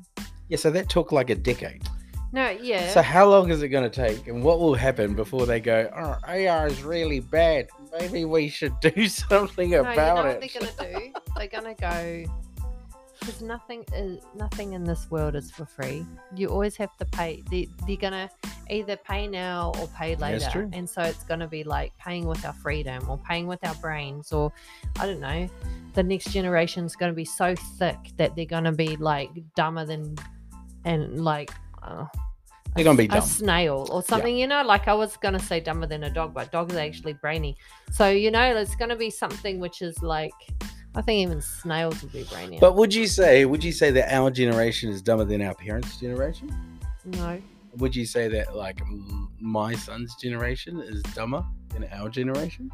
Yeah, 0.48 0.59
so 0.59 0.70
that 0.72 0.88
took 0.88 1.11
like 1.11 1.31
a 1.31 1.35
decade. 1.35 1.83
No, 2.34 2.50
yeah. 2.50 2.90
So 2.90 3.00
how 3.00 3.30
long 3.30 3.50
is 3.50 3.62
it 3.62 3.68
going 3.68 3.88
to 3.88 4.08
take, 4.08 4.26
and 4.26 4.42
what 4.42 4.58
will 4.58 4.74
happen 4.74 5.14
before 5.14 5.46
they 5.46 5.60
go, 5.60 5.88
"Oh, 5.96 6.18
AI 6.28 6.66
is 6.66 6.82
really 6.82 7.20
bad. 7.20 7.68
Maybe 8.00 8.24
we 8.24 8.48
should 8.48 8.78
do 8.80 9.06
something 9.30 9.70
no, 9.70 9.82
about 9.82 9.94
you 9.94 10.24
know 10.24 10.30
it." 10.30 10.40
what 10.40 10.40
they're 10.40 10.60
going 10.60 10.72
to 10.76 10.98
do? 10.98 11.12
they're 11.36 11.46
going 11.46 11.76
to 11.76 11.80
go 11.80 12.32
because 13.20 13.40
nothing 13.40 13.84
is 13.94 14.18
nothing 14.34 14.72
in 14.72 14.82
this 14.82 15.08
world 15.12 15.36
is 15.36 15.52
for 15.52 15.64
free. 15.64 16.04
You 16.34 16.48
always 16.48 16.74
have 16.74 16.96
to 16.96 17.04
pay. 17.04 17.44
They, 17.52 17.68
they're 17.86 17.94
going 17.98 18.14
to 18.14 18.28
either 18.68 18.96
pay 18.96 19.28
now 19.28 19.72
or 19.78 19.86
pay 19.96 20.16
later. 20.16 20.40
That's 20.40 20.52
true. 20.52 20.68
And 20.72 20.90
so 20.90 21.02
it's 21.02 21.22
going 21.22 21.38
to 21.38 21.46
be 21.46 21.62
like 21.62 21.96
paying 21.98 22.26
with 22.26 22.44
our 22.44 22.52
freedom 22.52 23.08
or 23.08 23.16
paying 23.16 23.46
with 23.46 23.64
our 23.64 23.76
brains 23.76 24.32
or 24.32 24.52
I 24.98 25.06
don't 25.06 25.20
know. 25.20 25.48
The 25.92 26.02
next 26.02 26.32
generation's 26.32 26.96
going 26.96 27.12
to 27.12 27.16
be 27.16 27.24
so 27.24 27.54
thick 27.78 27.96
that 28.16 28.34
they're 28.34 28.44
going 28.44 28.64
to 28.64 28.72
be 28.72 28.96
like 28.96 29.30
dumber 29.54 29.84
than 29.84 30.16
and 30.84 31.24
like. 31.24 31.52
Uh, 31.80 32.06
They're 32.74 32.84
gonna 32.84 32.98
be 32.98 33.08
a 33.10 33.22
snail 33.22 33.87
or 33.90 34.02
something, 34.02 34.37
you 34.37 34.46
know. 34.48 34.62
Like 34.64 34.88
I 34.88 34.94
was 34.94 35.16
gonna 35.16 35.38
say 35.38 35.60
dumber 35.60 35.87
than 35.87 36.04
a 36.04 36.10
dog, 36.10 36.34
but 36.34 36.50
dogs 36.50 36.74
are 36.74 36.80
actually 36.80 37.12
brainy. 37.12 37.56
So 37.92 38.08
you 38.08 38.30
know, 38.30 38.56
it's 38.56 38.74
gonna 38.74 38.96
be 38.96 39.10
something 39.10 39.60
which 39.60 39.80
is 39.80 40.02
like, 40.02 40.32
I 40.96 41.02
think 41.02 41.26
even 41.26 41.40
snails 41.40 42.02
would 42.02 42.12
be 42.12 42.24
brainy. 42.24 42.58
But 42.60 42.74
would 42.74 42.92
you 42.92 43.06
say, 43.06 43.44
would 43.44 43.62
you 43.62 43.72
say 43.72 43.92
that 43.92 44.12
our 44.12 44.30
generation 44.30 44.90
is 44.90 45.02
dumber 45.02 45.24
than 45.24 45.40
our 45.42 45.54
parents' 45.54 45.98
generation? 45.98 46.50
no, 47.04 47.40
Would 47.76 47.94
you 47.94 48.06
say 48.06 48.28
that 48.28 48.56
like 48.56 48.80
my 49.40 49.74
son's 49.74 50.14
generation 50.16 50.80
is 50.80 51.02
dumber 51.14 51.44
than 51.68 51.84
our 51.92 52.08
generation? 52.08 52.70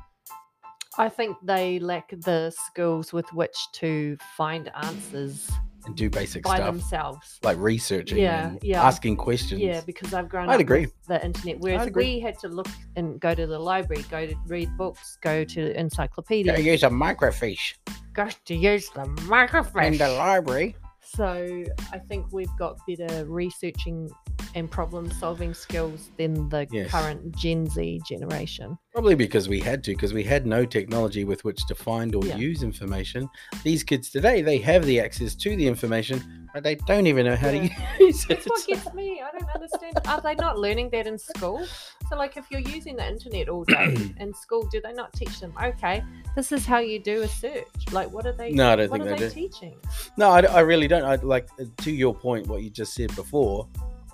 I 0.98 1.08
think 1.08 1.36
they 1.42 1.78
lack 1.78 2.10
the 2.10 2.50
skills 2.50 3.12
with 3.12 3.30
which 3.32 3.56
to 3.74 4.16
find 4.36 4.70
answers 4.82 5.50
And 5.86 5.96
do 5.96 6.10
basic 6.10 6.42
by 6.44 6.56
stuff 6.56 6.74
themselves. 6.74 7.38
like 7.42 7.56
researching 7.58 8.18
Yeah, 8.18 8.48
and 8.48 8.58
yeah. 8.62 8.84
asking 8.84 9.16
questions. 9.16 9.60
Yeah, 9.60 9.80
because 9.86 10.12
I've 10.14 10.28
grown 10.28 10.48
I'd 10.48 10.54
up 10.56 10.60
agree. 10.60 10.88
the 11.08 11.24
internet, 11.24 11.58
whereas 11.60 11.90
we 11.94 12.20
had 12.20 12.38
to 12.40 12.48
look 12.48 12.68
and 12.96 13.18
go 13.20 13.34
to 13.34 13.46
the 13.46 13.58
library, 13.58 14.04
go 14.10 14.26
to 14.26 14.34
read 14.46 14.68
books, 14.76 15.18
go 15.22 15.44
to 15.44 15.78
encyclopedias, 15.78 16.64
use 16.64 16.82
a 16.82 16.88
microfiche 16.90 17.74
go 18.12 18.28
to 18.44 18.54
use 18.54 18.88
the 18.90 19.06
microphone. 19.28 19.84
in 19.84 19.98
the 19.98 20.08
library. 20.08 20.76
So 21.02 21.64
I 21.92 21.98
think 21.98 22.26
we've 22.32 22.54
got 22.58 22.78
better 22.86 23.24
researching 23.26 24.08
and 24.54 24.70
problem 24.70 25.10
solving 25.10 25.54
skills 25.54 26.10
than 26.18 26.48
the 26.48 26.66
Yes. 26.70 26.90
current 26.90 27.34
Gen 27.36 27.66
Z 27.68 28.00
generation. 28.08 28.76
Probably 28.92 29.14
because 29.14 29.48
we 29.48 29.60
had 29.60 29.84
to, 29.84 29.92
because 29.92 30.12
we 30.12 30.24
had 30.24 30.46
no 30.46 30.64
technology 30.64 31.24
with 31.24 31.44
which 31.44 31.64
to 31.66 31.74
find 31.74 32.14
or 32.14 32.24
Yeah. 32.24 32.36
use 32.36 32.62
information. 32.62 33.28
These 33.62 33.84
kids 33.84 34.10
today, 34.10 34.42
they 34.42 34.58
have 34.58 34.84
the 34.84 35.00
access 35.00 35.34
to 35.36 35.56
the 35.56 35.66
information, 35.66 36.48
but 36.52 36.62
they 36.64 36.74
don't 36.74 37.06
even 37.06 37.26
know 37.26 37.36
how 37.36 37.50
Yeah. 37.50 37.68
to 37.68 37.74
use 38.04 38.24
it. 38.24 38.28
That's 38.28 38.48
what 38.48 38.66
gets 38.66 38.92
me. 38.94 39.22
I 39.22 39.30
don't 39.38 39.50
understand. 39.54 39.98
Are 40.06 40.20
they 40.20 40.34
not 40.34 40.58
learning 40.58 40.90
that 40.90 41.06
in 41.06 41.18
school? 41.18 41.66
So, 42.08 42.16
like, 42.16 42.36
if 42.36 42.50
you're 42.50 42.60
using 42.60 42.96
the 42.96 43.06
internet 43.08 43.48
all 43.48 43.64
day 43.64 43.94
in 44.20 44.34
school, 44.34 44.66
do 44.72 44.80
they 44.80 44.92
not 44.92 45.12
teach 45.12 45.38
them? 45.40 45.52
Okay, 45.62 46.02
this 46.34 46.50
is 46.50 46.66
how 46.66 46.78
you 46.78 46.98
do 46.98 47.22
a 47.22 47.28
search. 47.28 47.66
Like, 47.92 48.10
what 48.10 48.26
are 48.26 48.32
they? 48.32 48.50
No, 48.50 48.70
I 48.72 48.76
don't 48.76 48.90
think 48.90 49.04
they 49.04 49.10
they 49.10 49.18
do. 49.18 49.30
teaching? 49.30 49.76
No, 50.16 50.30
I, 50.30 50.40
I 50.40 50.60
really 50.60 50.88
don't. 50.88 51.04
I 51.04 51.14
like 51.16 51.48
to 51.82 51.90
your 51.92 52.14
point, 52.14 52.48
what 52.48 52.62
you 52.62 52.70
just 52.70 52.94
said 52.94 53.14
before. 53.14 53.68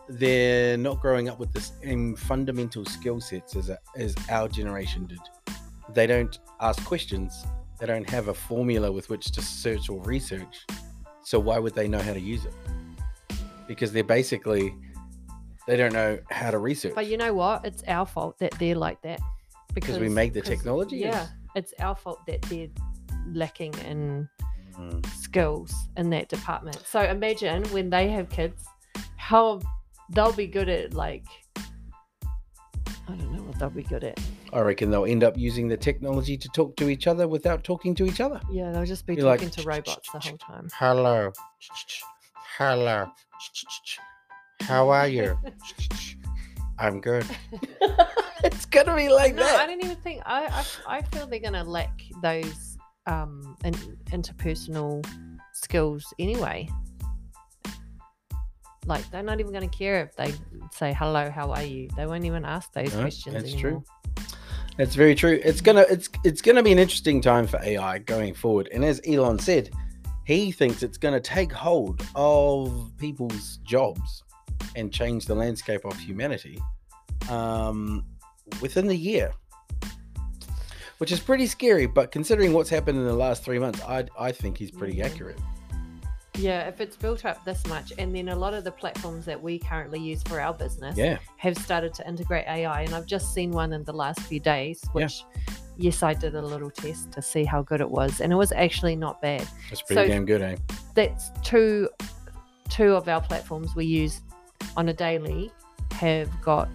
They're 0.09 0.77
not 0.77 1.01
growing 1.01 1.29
up 1.29 1.39
with 1.39 1.53
the 1.53 1.61
same 1.61 2.15
fundamental 2.15 2.85
skill 2.85 3.21
sets 3.21 3.57
as 3.57 3.71
as 3.97 4.15
our 4.31 4.49
generation 4.49 5.07
did. 5.07 5.19
They 5.95 6.07
don't 6.07 6.39
ask 6.61 6.85
questions. 6.85 7.45
They 7.81 7.87
don't 7.87 8.09
have 8.09 8.29
a 8.29 8.35
formula 8.35 8.91
with 8.91 9.09
which 9.11 9.33
to 9.33 9.43
search 9.43 9.89
or 9.89 10.01
research. 10.03 10.67
So 11.23 11.39
why 11.41 11.59
would 11.59 11.75
they 11.75 11.89
know 11.89 11.99
how 11.99 12.13
to 12.13 12.21
use 12.21 12.45
it? 12.45 12.55
Because 13.67 13.93
they're 13.93 14.05
basically 14.05 14.75
they 15.67 15.77
don't 15.77 15.93
know 15.93 16.19
how 16.31 16.53
to 16.53 16.59
research. 16.59 16.95
But 16.95 17.07
you 17.09 17.17
know 17.17 17.35
what? 17.35 17.65
It's 17.65 17.83
our 17.89 18.07
fault 18.07 18.39
that 18.39 18.53
they're 18.59 18.77
like 18.77 19.03
that. 19.03 19.21
Because 19.75 19.99
we 19.99 20.09
make 20.09 20.33
the 20.33 20.41
technology? 20.41 20.99
Yeah, 20.99 21.27
it's 21.57 21.75
our 21.81 21.97
fault 21.97 22.25
that 22.27 22.43
they're 22.43 22.69
lacking 23.33 23.75
in 23.85 24.29
Mm. 24.79 25.07
skills 25.07 25.75
in 25.97 26.11
that 26.11 26.29
department. 26.29 26.83
So 26.85 27.01
imagine 27.01 27.65
when 27.71 27.89
they 27.89 28.09
have 28.11 28.29
kids, 28.29 28.63
how 29.17 29.61
they'll 30.11 30.33
be 30.33 30.47
good 30.47 30.69
at 30.69 30.95
like 30.95 31.25
I 33.09 33.13
don't 33.15 33.33
know 33.33 33.43
what 33.43 33.59
they'll 33.59 33.71
be 33.71 33.83
good 33.83 34.05
at. 34.05 34.19
I 34.53 34.61
reckon 34.61 34.91
they'll 34.91 35.05
end 35.05 35.23
up 35.23 35.37
using 35.37 35.69
the 35.69 35.77
technology 35.77 36.37
to 36.37 36.49
talk 36.49 36.77
to 36.77 36.89
each 36.89 37.07
other 37.07 37.29
without 37.29 37.63
talking 37.63 37.95
to 37.97 38.07
each 38.07 38.21
other. 38.21 38.41
Yeah, 38.51 38.73
they'll 38.73 38.85
just 38.85 39.07
be 39.07 39.15
You're 39.15 39.27
like, 39.27 39.41
talking 39.41 39.51
to 39.51 39.69
robots 39.69 40.11
the 40.13 40.19
whole 40.19 40.39
time. 40.39 40.69
Hello. 40.75 41.33
Hello. 42.59 43.07
How 44.63 44.89
are 44.89 45.07
you? 45.07 45.39
I'm 46.79 47.01
good. 47.01 47.25
it's 48.45 48.67
gonna 48.67 48.97
be 48.97 49.09
like 49.09 49.35
no, 49.35 49.47
I 49.47 49.67
don't 49.67 49.83
even 49.83 49.97
think 49.97 50.23
I, 50.27 50.47
I 50.47 50.99
I 50.99 51.03
feel 51.03 51.27
they're 51.27 51.39
gonna 51.39 51.65
lack 51.65 52.03
those 52.23 52.77
um 53.07 53.57
in, 53.65 53.75
interpersonal 54.11 55.07
skills 55.53 56.13
anyway. 56.19 56.69
Like 58.87 59.09
they're 59.11 59.23
not 59.23 59.41
even 59.41 59.53
gonna 59.53 59.69
care 59.69 60.01
if 60.03 60.15
they 60.17 60.33
say 60.73 60.95
hello, 60.95 61.31
how 61.31 61.51
are 61.53 61.63
you? 61.63 61.89
They 61.97 62.07
won't 62.07 62.25
even 62.25 62.45
ask 62.45 62.73
those 62.73 62.93
No, 62.95 63.01
questions 63.03 63.35
that's 63.35 63.53
anymore. 63.53 63.83
true. 63.83 64.25
That's 64.77 64.95
very 64.95 65.15
true. 65.15 65.41
It's 65.45 65.61
gonna 65.61 65.85
it's 65.91 66.09
it's 66.25 66.41
gonna 66.43 66.63
be 66.63 66.73
an 66.73 66.79
interesting 66.79 67.21
time 67.21 67.47
for 67.47 67.59
AI 67.63 67.99
going 67.99 68.35
forward. 68.35 68.69
And 68.73 68.85
as 68.85 69.01
Elon 69.07 69.39
said, 69.39 69.71
he 70.25 70.53
thinks 70.53 70.83
it's 70.83 70.99
gonna 70.99 71.21
take 71.21 71.51
hold 71.53 72.07
of 72.15 72.93
people's 72.99 73.59
jobs 73.65 74.23
and 74.77 74.93
change 74.93 75.27
the 75.27 75.35
landscape 75.35 75.85
of 75.85 75.99
humanity 75.99 76.61
um, 77.31 78.05
within 78.61 78.87
the 78.87 78.97
year. 78.97 79.33
which 80.99 81.13
is 81.13 81.21
pretty 81.21 81.47
scary. 81.47 81.85
But 81.87 82.11
considering 82.11 82.55
what's 82.55 82.71
happened 82.71 82.97
in 82.99 83.05
the 83.05 83.13
last 83.13 83.43
three 83.45 83.59
months, 83.59 83.83
I 83.83 84.05
I 84.19 84.33
think 84.33 84.57
he's 84.57 84.71
pretty 84.71 84.97
Mhm. 84.99 85.05
accurate. 85.05 85.39
Yeah, 86.39 86.69
if 86.69 86.81
it's 86.81 86.97
built 86.97 87.25
up 87.25 87.45
this 87.45 87.67
much, 87.67 87.93
and 87.99 88.15
then 88.15 88.29
a 88.29 88.37
lot 88.37 88.53
of 88.55 88.65
the 88.65 88.73
platforms 88.73 89.25
that 89.25 89.41
we 89.43 89.59
currently 89.59 89.99
use 90.01 90.23
for 90.23 90.41
our 90.41 90.53
business 90.53 90.97
Yeah, 90.97 91.19
have 91.39 91.57
started 91.57 91.95
to 91.95 92.07
integrate 92.09 92.47
AI, 92.47 92.83
and 92.83 92.95
I've 92.95 93.07
just 93.07 93.33
seen 93.33 93.51
one 93.51 93.73
in 93.73 93.85
the 93.85 93.93
last 93.93 94.21
few 94.21 94.41
days, 94.41 94.81
Yeah. 94.85 94.91
which 94.93 95.25
yes, 95.79 96.03
I 96.03 96.13
did 96.15 96.35
a 96.35 96.43
little 96.43 96.71
test 96.71 97.13
to 97.13 97.23
see 97.23 97.45
how 97.45 97.63
good 97.63 97.81
it 97.81 97.91
was, 97.91 98.21
and 98.21 98.33
it 98.33 98.37
was 98.37 98.53
actually 98.53 98.97
not 98.97 99.21
bad. 99.23 99.47
that's 99.71 99.83
pretty 99.83 100.03
So- 100.03 100.09
damn 100.09 100.25
good, 100.27 100.43
eh? 100.43 100.57
That's 100.95 101.31
two 101.43 101.89
two 102.69 102.95
of 102.97 103.09
our 103.09 103.21
platforms 103.21 103.77
we 103.77 103.85
use 103.87 104.23
on 104.77 104.89
a 104.89 104.93
daily 104.93 105.53
have 105.93 106.29
got 106.43 106.69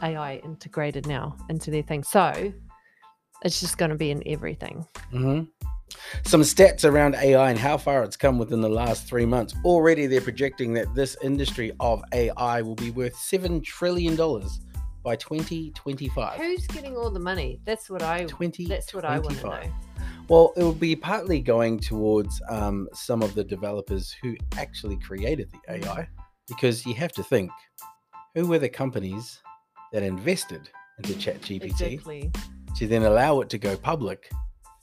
AI 0.00 0.36
integrated 0.44 1.06
now 1.08 1.36
into 1.48 1.72
their 1.72 1.82
thing. 1.82 2.04
So 2.04 2.52
it's 3.42 3.58
just 3.58 3.78
going 3.78 3.90
to 3.90 3.96
be 3.96 4.10
in 4.12 4.22
everything. 4.26 4.86
hmm 5.10 5.42
Some 6.24 6.42
stats 6.42 6.84
around 6.84 7.14
AI 7.16 7.50
and 7.50 7.58
how 7.58 7.76
far 7.76 8.02
it's 8.04 8.16
come 8.16 8.38
within 8.38 8.60
the 8.60 8.68
last 8.68 9.06
three 9.06 9.26
months. 9.26 9.54
Already, 9.64 10.06
they're 10.06 10.20
projecting 10.20 10.72
that 10.74 10.94
this 10.94 11.16
industry 11.22 11.72
of 11.80 12.02
AI 12.12 12.62
will 12.62 12.74
be 12.74 12.90
worth 12.90 13.16
seven 13.16 13.60
trillion 13.60 14.16
dollars 14.16 14.60
by 15.02 15.16
2025. 15.16 16.38
Who's 16.38 16.66
getting 16.66 16.96
all 16.96 17.10
the 17.10 17.20
money? 17.20 17.60
That's 17.64 17.88
what 17.88 18.02
I. 18.02 18.26
That's 18.26 18.94
what 18.94 19.04
I 19.04 19.18
want 19.18 19.36
to 19.36 19.42
2025. 19.42 19.64
know. 19.66 19.72
Well, 20.28 20.52
it 20.56 20.62
will 20.62 20.72
be 20.72 20.94
partly 20.94 21.40
going 21.40 21.80
towards 21.80 22.40
um, 22.50 22.88
some 22.92 23.22
of 23.22 23.34
the 23.34 23.42
developers 23.44 24.14
who 24.22 24.36
actually 24.58 24.98
created 24.98 25.50
the 25.50 25.72
AI, 25.74 26.06
because 26.46 26.84
you 26.84 26.94
have 26.94 27.12
to 27.12 27.22
think 27.22 27.50
who 28.34 28.46
were 28.46 28.58
the 28.58 28.68
companies 28.68 29.40
that 29.92 30.02
invested 30.02 30.68
into 30.98 31.14
ChatGPT 31.14 31.62
Exactly. 31.64 32.30
to 32.76 32.86
then 32.86 33.04
allow 33.04 33.40
it 33.40 33.48
to 33.48 33.58
go 33.58 33.76
public 33.76 34.30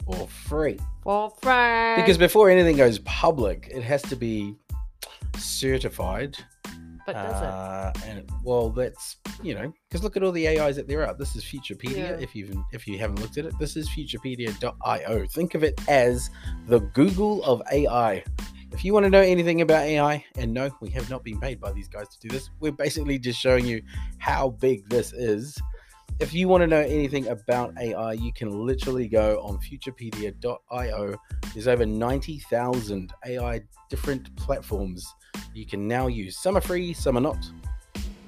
for 0.05 0.27
free. 0.27 0.79
For 1.03 1.29
free. 1.41 1.95
Because 1.95 2.17
before 2.17 2.49
anything 2.49 2.77
goes 2.77 2.99
public, 2.99 3.69
it 3.71 3.81
has 3.83 4.01
to 4.03 4.15
be 4.15 4.55
certified. 5.37 6.37
but 7.05 7.13
does 7.13 7.41
it? 7.41 7.45
uh, 7.47 7.91
And 8.05 8.29
well, 8.43 8.69
that's 8.69 9.17
you 9.43 9.53
know, 9.53 9.71
because 9.89 10.03
look 10.03 10.15
at 10.17 10.23
all 10.23 10.31
the 10.31 10.47
AIs 10.47 10.75
that 10.77 10.87
there 10.87 11.05
are. 11.07 11.13
This 11.13 11.35
is 11.35 11.43
Futurepedia. 11.43 11.97
Yeah. 11.97 12.17
If 12.19 12.35
you 12.35 12.65
if 12.71 12.87
you 12.87 12.97
haven't 12.97 13.19
looked 13.21 13.37
at 13.37 13.45
it, 13.45 13.53
this 13.59 13.75
is 13.75 13.89
Futurepedia.io. 13.89 15.25
Think 15.27 15.55
of 15.55 15.63
it 15.63 15.79
as 15.87 16.29
the 16.67 16.79
Google 16.79 17.43
of 17.43 17.61
AI. 17.71 18.23
If 18.71 18.83
you 18.83 18.93
want 18.93 19.05
to 19.05 19.09
know 19.09 19.21
anything 19.21 19.61
about 19.61 19.83
AI, 19.85 20.25
and 20.37 20.53
no, 20.53 20.69
we 20.81 20.89
have 20.89 21.09
not 21.09 21.23
been 21.23 21.39
paid 21.39 21.61
by 21.61 21.71
these 21.71 21.87
guys 21.87 22.09
to 22.09 22.19
do 22.19 22.27
this. 22.27 22.49
We're 22.59 22.73
basically 22.73 23.17
just 23.19 23.39
showing 23.39 23.65
you 23.65 23.81
how 24.17 24.49
big 24.49 24.89
this 24.89 25.13
is. 25.13 25.57
If 26.19 26.33
you 26.33 26.47
want 26.47 26.61
to 26.61 26.67
know 26.67 26.79
anything 26.79 27.27
about 27.27 27.73
AI, 27.77 28.13
you 28.13 28.31
can 28.31 28.49
literally 28.49 29.07
go 29.07 29.41
on 29.41 29.57
futurepedia.io. 29.57 31.15
There's 31.53 31.67
over 31.67 31.85
90,000 31.85 33.13
AI 33.25 33.61
different 33.89 34.33
platforms 34.37 35.05
you 35.53 35.65
can 35.65 35.87
now 35.87 36.07
use. 36.07 36.37
Some 36.37 36.55
are 36.55 36.61
free, 36.61 36.93
some 36.93 37.17
are 37.17 37.21
not. 37.21 37.45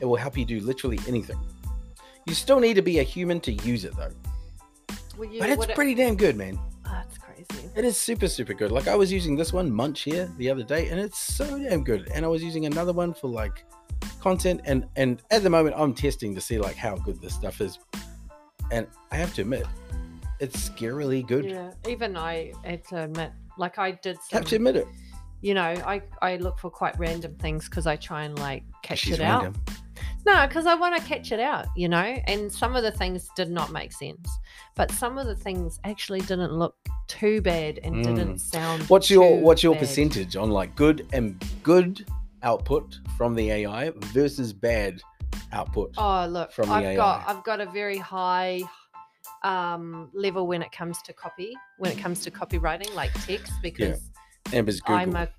It 0.01 0.05
will 0.05 0.17
help 0.17 0.37
you 0.37 0.43
do 0.43 0.59
literally 0.59 0.99
anything. 1.07 1.39
You 2.25 2.33
still 2.33 2.59
need 2.59 2.73
to 2.73 2.81
be 2.81 2.99
a 2.99 3.03
human 3.03 3.39
to 3.41 3.53
use 3.53 3.85
it 3.85 3.95
though. 3.95 4.11
Well, 5.17 5.29
you 5.29 5.39
But 5.39 5.49
it's 5.49 5.57
what 5.57 5.69
it- 5.69 5.75
pretty 5.75 5.95
damn 5.95 6.17
good, 6.17 6.35
man. 6.35 6.59
Ah, 6.85 7.03
oh, 7.03 7.07
it's 7.07 7.17
crazy. 7.17 7.69
It 7.75 7.85
is 7.85 7.97
super, 7.97 8.27
super 8.27 8.53
good. 8.53 8.71
Like 8.71 8.87
I 8.87 8.95
was 8.95 9.11
using 9.13 9.37
this 9.37 9.53
one, 9.53 9.71
Munch 9.71 10.01
here, 10.01 10.29
the 10.37 10.49
other 10.49 10.63
day, 10.63 10.89
and 10.89 10.99
it's 10.99 11.19
so 11.19 11.57
damn 11.57 11.85
good. 11.85 12.09
And 12.13 12.25
I 12.25 12.27
was 12.27 12.43
using 12.43 12.65
another 12.65 12.91
one 12.91 13.13
for 13.13 13.29
like 13.29 13.63
content, 14.21 14.61
and 14.65 14.85
and 14.95 15.21
at 15.31 15.43
the 15.43 15.49
moment 15.49 15.75
I'm 15.77 15.93
testing 15.93 16.35
to 16.35 16.41
see 16.41 16.57
like 16.57 16.75
how 16.75 16.95
good 16.95 17.21
this 17.21 17.33
stuff 17.33 17.61
is. 17.61 17.79
And 18.71 18.87
I 19.11 19.15
have 19.15 19.33
to 19.35 19.41
admit, 19.41 19.65
it's 20.39 20.69
scarily 20.69 21.25
good. 21.25 21.45
Yeah. 21.45 21.71
Even 21.87 22.17
I 22.17 22.53
had 22.63 22.83
to 22.89 23.03
admit, 23.03 23.31
like 23.57 23.77
I 23.77 23.91
did 23.91 24.17
some. 24.17 24.39
Have 24.39 24.45
to 24.49 24.55
admit 24.55 24.75
it. 24.75 24.87
You 25.41 25.53
know, 25.53 25.61
I 25.63 26.01
I 26.21 26.37
look 26.37 26.59
for 26.59 26.69
quite 26.69 26.97
random 26.99 27.35
things 27.35 27.69
because 27.69 27.87
I 27.87 27.95
try 27.95 28.23
and 28.23 28.37
like 28.39 28.63
catch 28.83 28.99
She's 28.99 29.15
it 29.15 29.21
out. 29.21 29.55
No, 30.25 30.45
because 30.45 30.65
I 30.65 30.75
want 30.75 30.93
to 30.97 31.01
catch 31.07 31.31
it 31.31 31.39
out, 31.39 31.67
you 31.77 31.87
know? 31.87 31.97
And 32.27 32.51
some 32.51 32.75
of 32.75 32.83
the 32.83 32.91
things 32.91 33.29
did 33.37 33.49
not 33.49 33.71
make 33.71 33.93
sense. 33.93 34.29
But 34.75 34.91
some 34.91 35.17
of 35.17 35.25
the 35.25 35.35
things 35.35 35.79
actually 35.85 36.19
didn't 36.19 36.51
look 36.51 36.75
too 37.07 37.41
bad 37.41 37.79
and 37.83 38.03
didn't 38.03 38.35
mm. 38.35 38.39
sound 38.39 38.83
What's 38.89 39.09
your 39.09 39.39
what's 39.39 39.63
your 39.63 39.73
bad. 39.73 39.79
percentage 39.79 40.35
on 40.35 40.51
like 40.51 40.75
good 40.75 41.07
and 41.13 41.41
good 41.63 42.05
output 42.43 42.99
from 43.17 43.33
the 43.35 43.49
AI 43.51 43.91
versus 44.13 44.53
bad 44.53 45.01
output? 45.51 45.93
Oh, 45.97 46.25
look, 46.27 46.51
from 46.51 46.69
the 46.69 46.75
I've 46.75 46.97
got 46.97 47.21
AI? 47.21 47.31
I've 47.31 47.43
got 47.43 47.61
a 47.61 47.65
very 47.65 47.97
high 47.97 48.63
um 49.43 50.09
level 50.13 50.47
when 50.47 50.61
it 50.61 50.71
comes 50.71 51.01
to 51.03 51.13
copy, 51.13 51.53
when 51.77 51.91
it 51.91 51.97
comes 51.97 52.21
to 52.21 52.31
copywriting 52.31 52.93
like 52.95 53.11
text 53.25 53.53
because 53.61 54.09
Amber's 54.53 54.81
Google. 54.81 54.95
I'm 54.95 55.15
a 55.15 55.29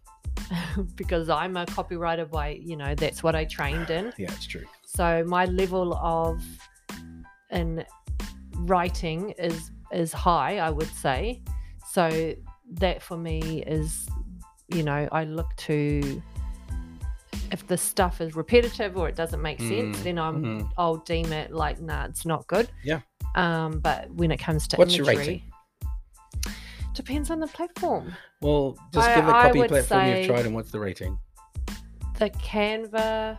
because 0.97 1.29
I'm 1.29 1.57
a 1.57 1.67
copywriter 1.67 2.31
by, 2.31 2.51
you 2.51 2.77
know, 2.77 2.95
that's 2.95 3.23
what 3.23 3.35
I 3.35 3.45
trained 3.45 3.91
in. 3.91 4.13
yeah, 4.17 4.33
it's 4.33 4.47
true. 4.47 4.65
So 4.85 5.25
my 5.27 5.47
level 5.47 5.95
of 5.95 6.43
in 7.51 7.85
writing 8.55 9.31
is 9.39 9.71
is 9.93 10.13
high, 10.13 10.59
I 10.59 10.71
would 10.71 10.93
say. 10.95 11.43
So 11.87 12.35
that 12.75 13.03
for 13.03 13.17
me 13.17 13.63
is, 13.67 14.07
you 14.69 14.83
know, 14.83 15.09
I 15.11 15.25
look 15.25 15.55
to 15.57 16.23
if 17.51 17.67
the 17.67 17.77
stuff 17.77 18.21
is 18.21 18.35
repetitive 18.37 18.97
or 18.97 19.09
it 19.09 19.17
doesn't 19.17 19.41
make 19.43 19.59
sense, 19.59 19.97
Mm, 19.99 20.03
then 20.03 20.19
I'm 20.19 20.43
mhm. 20.43 20.71
I'll 20.77 20.97
deem 20.99 21.33
it 21.33 21.53
like 21.53 21.81
nah, 21.81 22.05
it's 22.05 22.25
not 22.27 22.47
good. 22.47 22.71
Yeah. 22.85 23.01
Um, 23.35 23.81
but 23.81 24.11
when 24.13 24.31
it 24.31 24.39
comes 24.39 24.67
to 24.69 24.77
What's 24.77 24.97
your 24.97 25.07
rating? 25.07 25.43
depends 26.95 27.31
on 27.31 27.39
the 27.39 27.47
platform. 27.47 28.13
Well, 28.41 28.77
just 28.93 29.09
I- 29.09 29.15
give 29.15 29.29
a 29.29 29.33
copy 29.33 29.69
platform 29.69 30.07
you've 30.09 30.27
tried 30.27 30.47
and 30.47 30.55
what's 30.55 30.71
the 30.71 30.81
rating? 30.81 31.19
The 32.19 32.31
Canva 32.31 33.39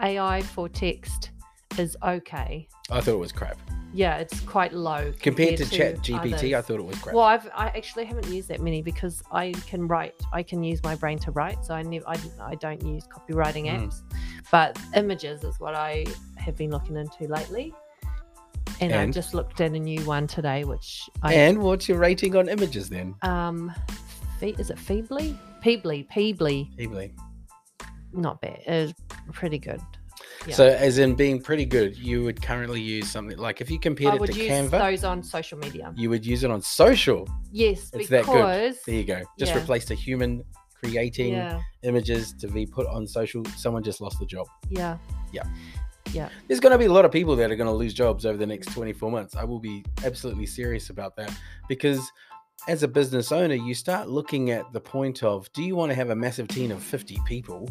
AI 0.00 0.42
for 0.42 0.68
text 0.68 1.30
is 1.78 1.96
okay. 2.02 2.68
I 2.90 3.00
thought 3.00 3.14
it 3.14 3.18
was 3.18 3.32
crap. 3.32 3.56
Yeah, 3.92 4.18
it's 4.18 4.38
quite 4.40 4.72
low 4.72 5.12
Compared, 5.20 5.56
to 5.56 5.64
Chat 5.68 5.94
others. 5.94 6.00
GPT, 6.06 6.56
I 6.56 6.62
thought 6.62 6.78
it 6.78 6.84
was 6.84 6.96
crap. 6.98 7.14
Well, 7.14 7.24
I've 7.24 7.48
I 7.54 7.66
actually 7.68 8.04
haven't 8.04 8.28
used 8.28 8.48
that 8.48 8.60
many 8.60 8.82
because 8.82 9.20
I 9.32 9.50
can 9.66 9.88
write. 9.88 10.14
I 10.32 10.42
can 10.44 10.62
use 10.62 10.80
my 10.84 10.94
brain 10.94 11.18
to 11.20 11.32
write, 11.32 11.64
so 11.64 11.74
I 11.74 11.82
never 11.82 12.08
I, 12.08 12.16
I 12.40 12.54
don't 12.54 12.82
use 12.84 13.04
copywriting 13.08 13.64
Mm. 13.66 13.88
apps. 13.88 14.02
But 14.52 14.78
images 14.94 15.42
is 15.42 15.58
what 15.58 15.74
I 15.74 16.06
have 16.36 16.56
been 16.56 16.70
looking 16.70 16.96
into 16.96 17.24
lately. 17.26 17.74
And, 18.80 18.94
I 18.94 19.06
just 19.10 19.34
looked 19.34 19.60
at 19.60 19.72
a 19.72 19.78
new 19.78 20.00
one 20.06 20.26
today, 20.26 20.64
which 20.64 21.10
I 21.22 21.34
and 21.34 21.58
what's 21.58 21.88
your 21.88 21.98
rating 21.98 22.34
on 22.36 22.48
images 22.48 22.88
then? 22.88 23.14
um, 23.22 23.72
Fe- 24.38 24.54
is 24.58 24.70
it 24.70 24.78
Feebly? 24.78 25.36
Peebly, 25.62 26.08
Peebly, 26.08 26.74
peebly. 26.78 27.10
not 28.14 28.40
bad. 28.40 28.60
It's 28.66 28.94
pretty 29.32 29.58
good. 29.58 29.82
Yeah. 30.46 30.54
So, 30.54 30.66
as 30.66 30.98
in 30.98 31.14
being 31.14 31.40
pretty 31.42 31.66
good, 31.66 31.96
you 31.98 32.24
would 32.24 32.40
currently 32.40 32.80
use 32.80 33.10
something 33.10 33.36
like 33.36 33.60
if 33.60 33.70
you 33.70 33.78
compared 33.78 34.12
I 34.12 34.16
it 34.16 34.20
would 34.20 34.32
to 34.32 34.38
use 34.38 34.50
Canva, 34.50 34.70
those 34.70 35.04
on 35.04 35.22
social 35.22 35.58
media. 35.58 35.92
you 35.96 36.08
would 36.08 36.24
use 36.24 36.44
it 36.44 36.50
on 36.50 36.62
social. 36.62 37.28
Yes, 37.52 37.90
It's 37.92 38.08
that 38.08 38.24
good. 38.24 38.32
because 38.32 38.82
There 38.86 38.94
you 38.94 39.04
go. 39.04 39.20
Just 39.38 39.52
Yeah. 39.52 39.58
replaced 39.60 39.90
a 39.90 39.94
human 39.94 40.42
creating 40.82 41.34
yeah, 41.34 41.60
images 41.82 42.32
to 42.40 42.48
be 42.48 42.64
put 42.64 42.86
on 42.86 43.06
social. 43.06 43.44
Someone 43.56 43.82
just 43.82 44.00
lost 44.00 44.18
the 44.18 44.24
job. 44.26 44.46
Yeah. 44.70 44.96
Yeah. 45.32 45.42
Yeah, 46.12 46.28
There's 46.48 46.58
going 46.58 46.72
to 46.72 46.78
be 46.78 46.86
a 46.86 46.92
lot 46.92 47.04
of 47.04 47.12
people 47.12 47.36
that 47.36 47.52
are 47.52 47.54
going 47.56 47.68
to 47.68 47.72
lose 47.72 47.94
jobs 47.94 48.26
over 48.26 48.36
the 48.36 48.46
next 48.46 48.72
24 48.72 49.12
months. 49.12 49.36
I 49.36 49.44
will 49.44 49.60
be 49.60 49.84
absolutely 50.04 50.46
serious 50.46 50.90
about 50.90 51.14
that 51.16 51.32
because 51.68 52.00
as 52.66 52.82
a 52.82 52.88
business 52.88 53.30
owner, 53.30 53.54
you 53.54 53.74
start 53.74 54.08
looking 54.08 54.50
at 54.50 54.72
the 54.72 54.80
point 54.80 55.22
of 55.22 55.52
do 55.52 55.62
you 55.62 55.76
want 55.76 55.90
to 55.90 55.94
have 55.94 56.10
a 56.10 56.16
massive 56.16 56.48
team 56.48 56.72
of 56.72 56.82
50 56.82 57.18
people 57.26 57.68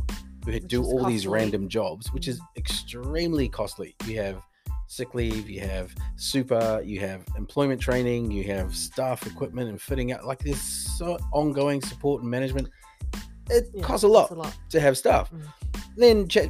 who 0.50 0.56
Which 0.56 0.68
do 0.68 0.84
all 0.84 1.04
these 1.06 1.28
random 1.28 1.68
jobs, 1.68 2.12
which 2.14 2.28
is 2.28 2.40
extremely 2.58 3.48
costly. 3.50 3.96
You 4.06 4.18
have 4.22 4.42
sick 4.88 5.14
leave, 5.14 5.50
you 5.50 5.62
have 5.62 5.94
super, 6.16 6.82
you 6.84 7.00
have 7.00 7.24
employment 7.38 7.80
training, 7.80 8.32
you 8.32 8.44
have 8.46 8.76
staff 8.76 9.26
equipment 9.28 9.70
and 9.70 9.80
fitting 9.82 10.12
out. 10.12 10.26
Like 10.26 10.40
there's 10.40 10.62
so 10.62 11.18
ongoing 11.32 11.82
support 11.82 12.22
and 12.22 12.30
management. 12.32 12.70
It 13.50 13.70
Yeah, 13.74 13.84
costs 13.84 14.04
a 14.04 14.08
lot 14.08 14.32
a 14.32 14.36
lot. 14.36 14.56
to 14.70 14.80
have 14.80 14.98
staff. 14.98 15.32
Mm. 15.32 15.42
Then 15.98 16.28
Chat 16.28 16.50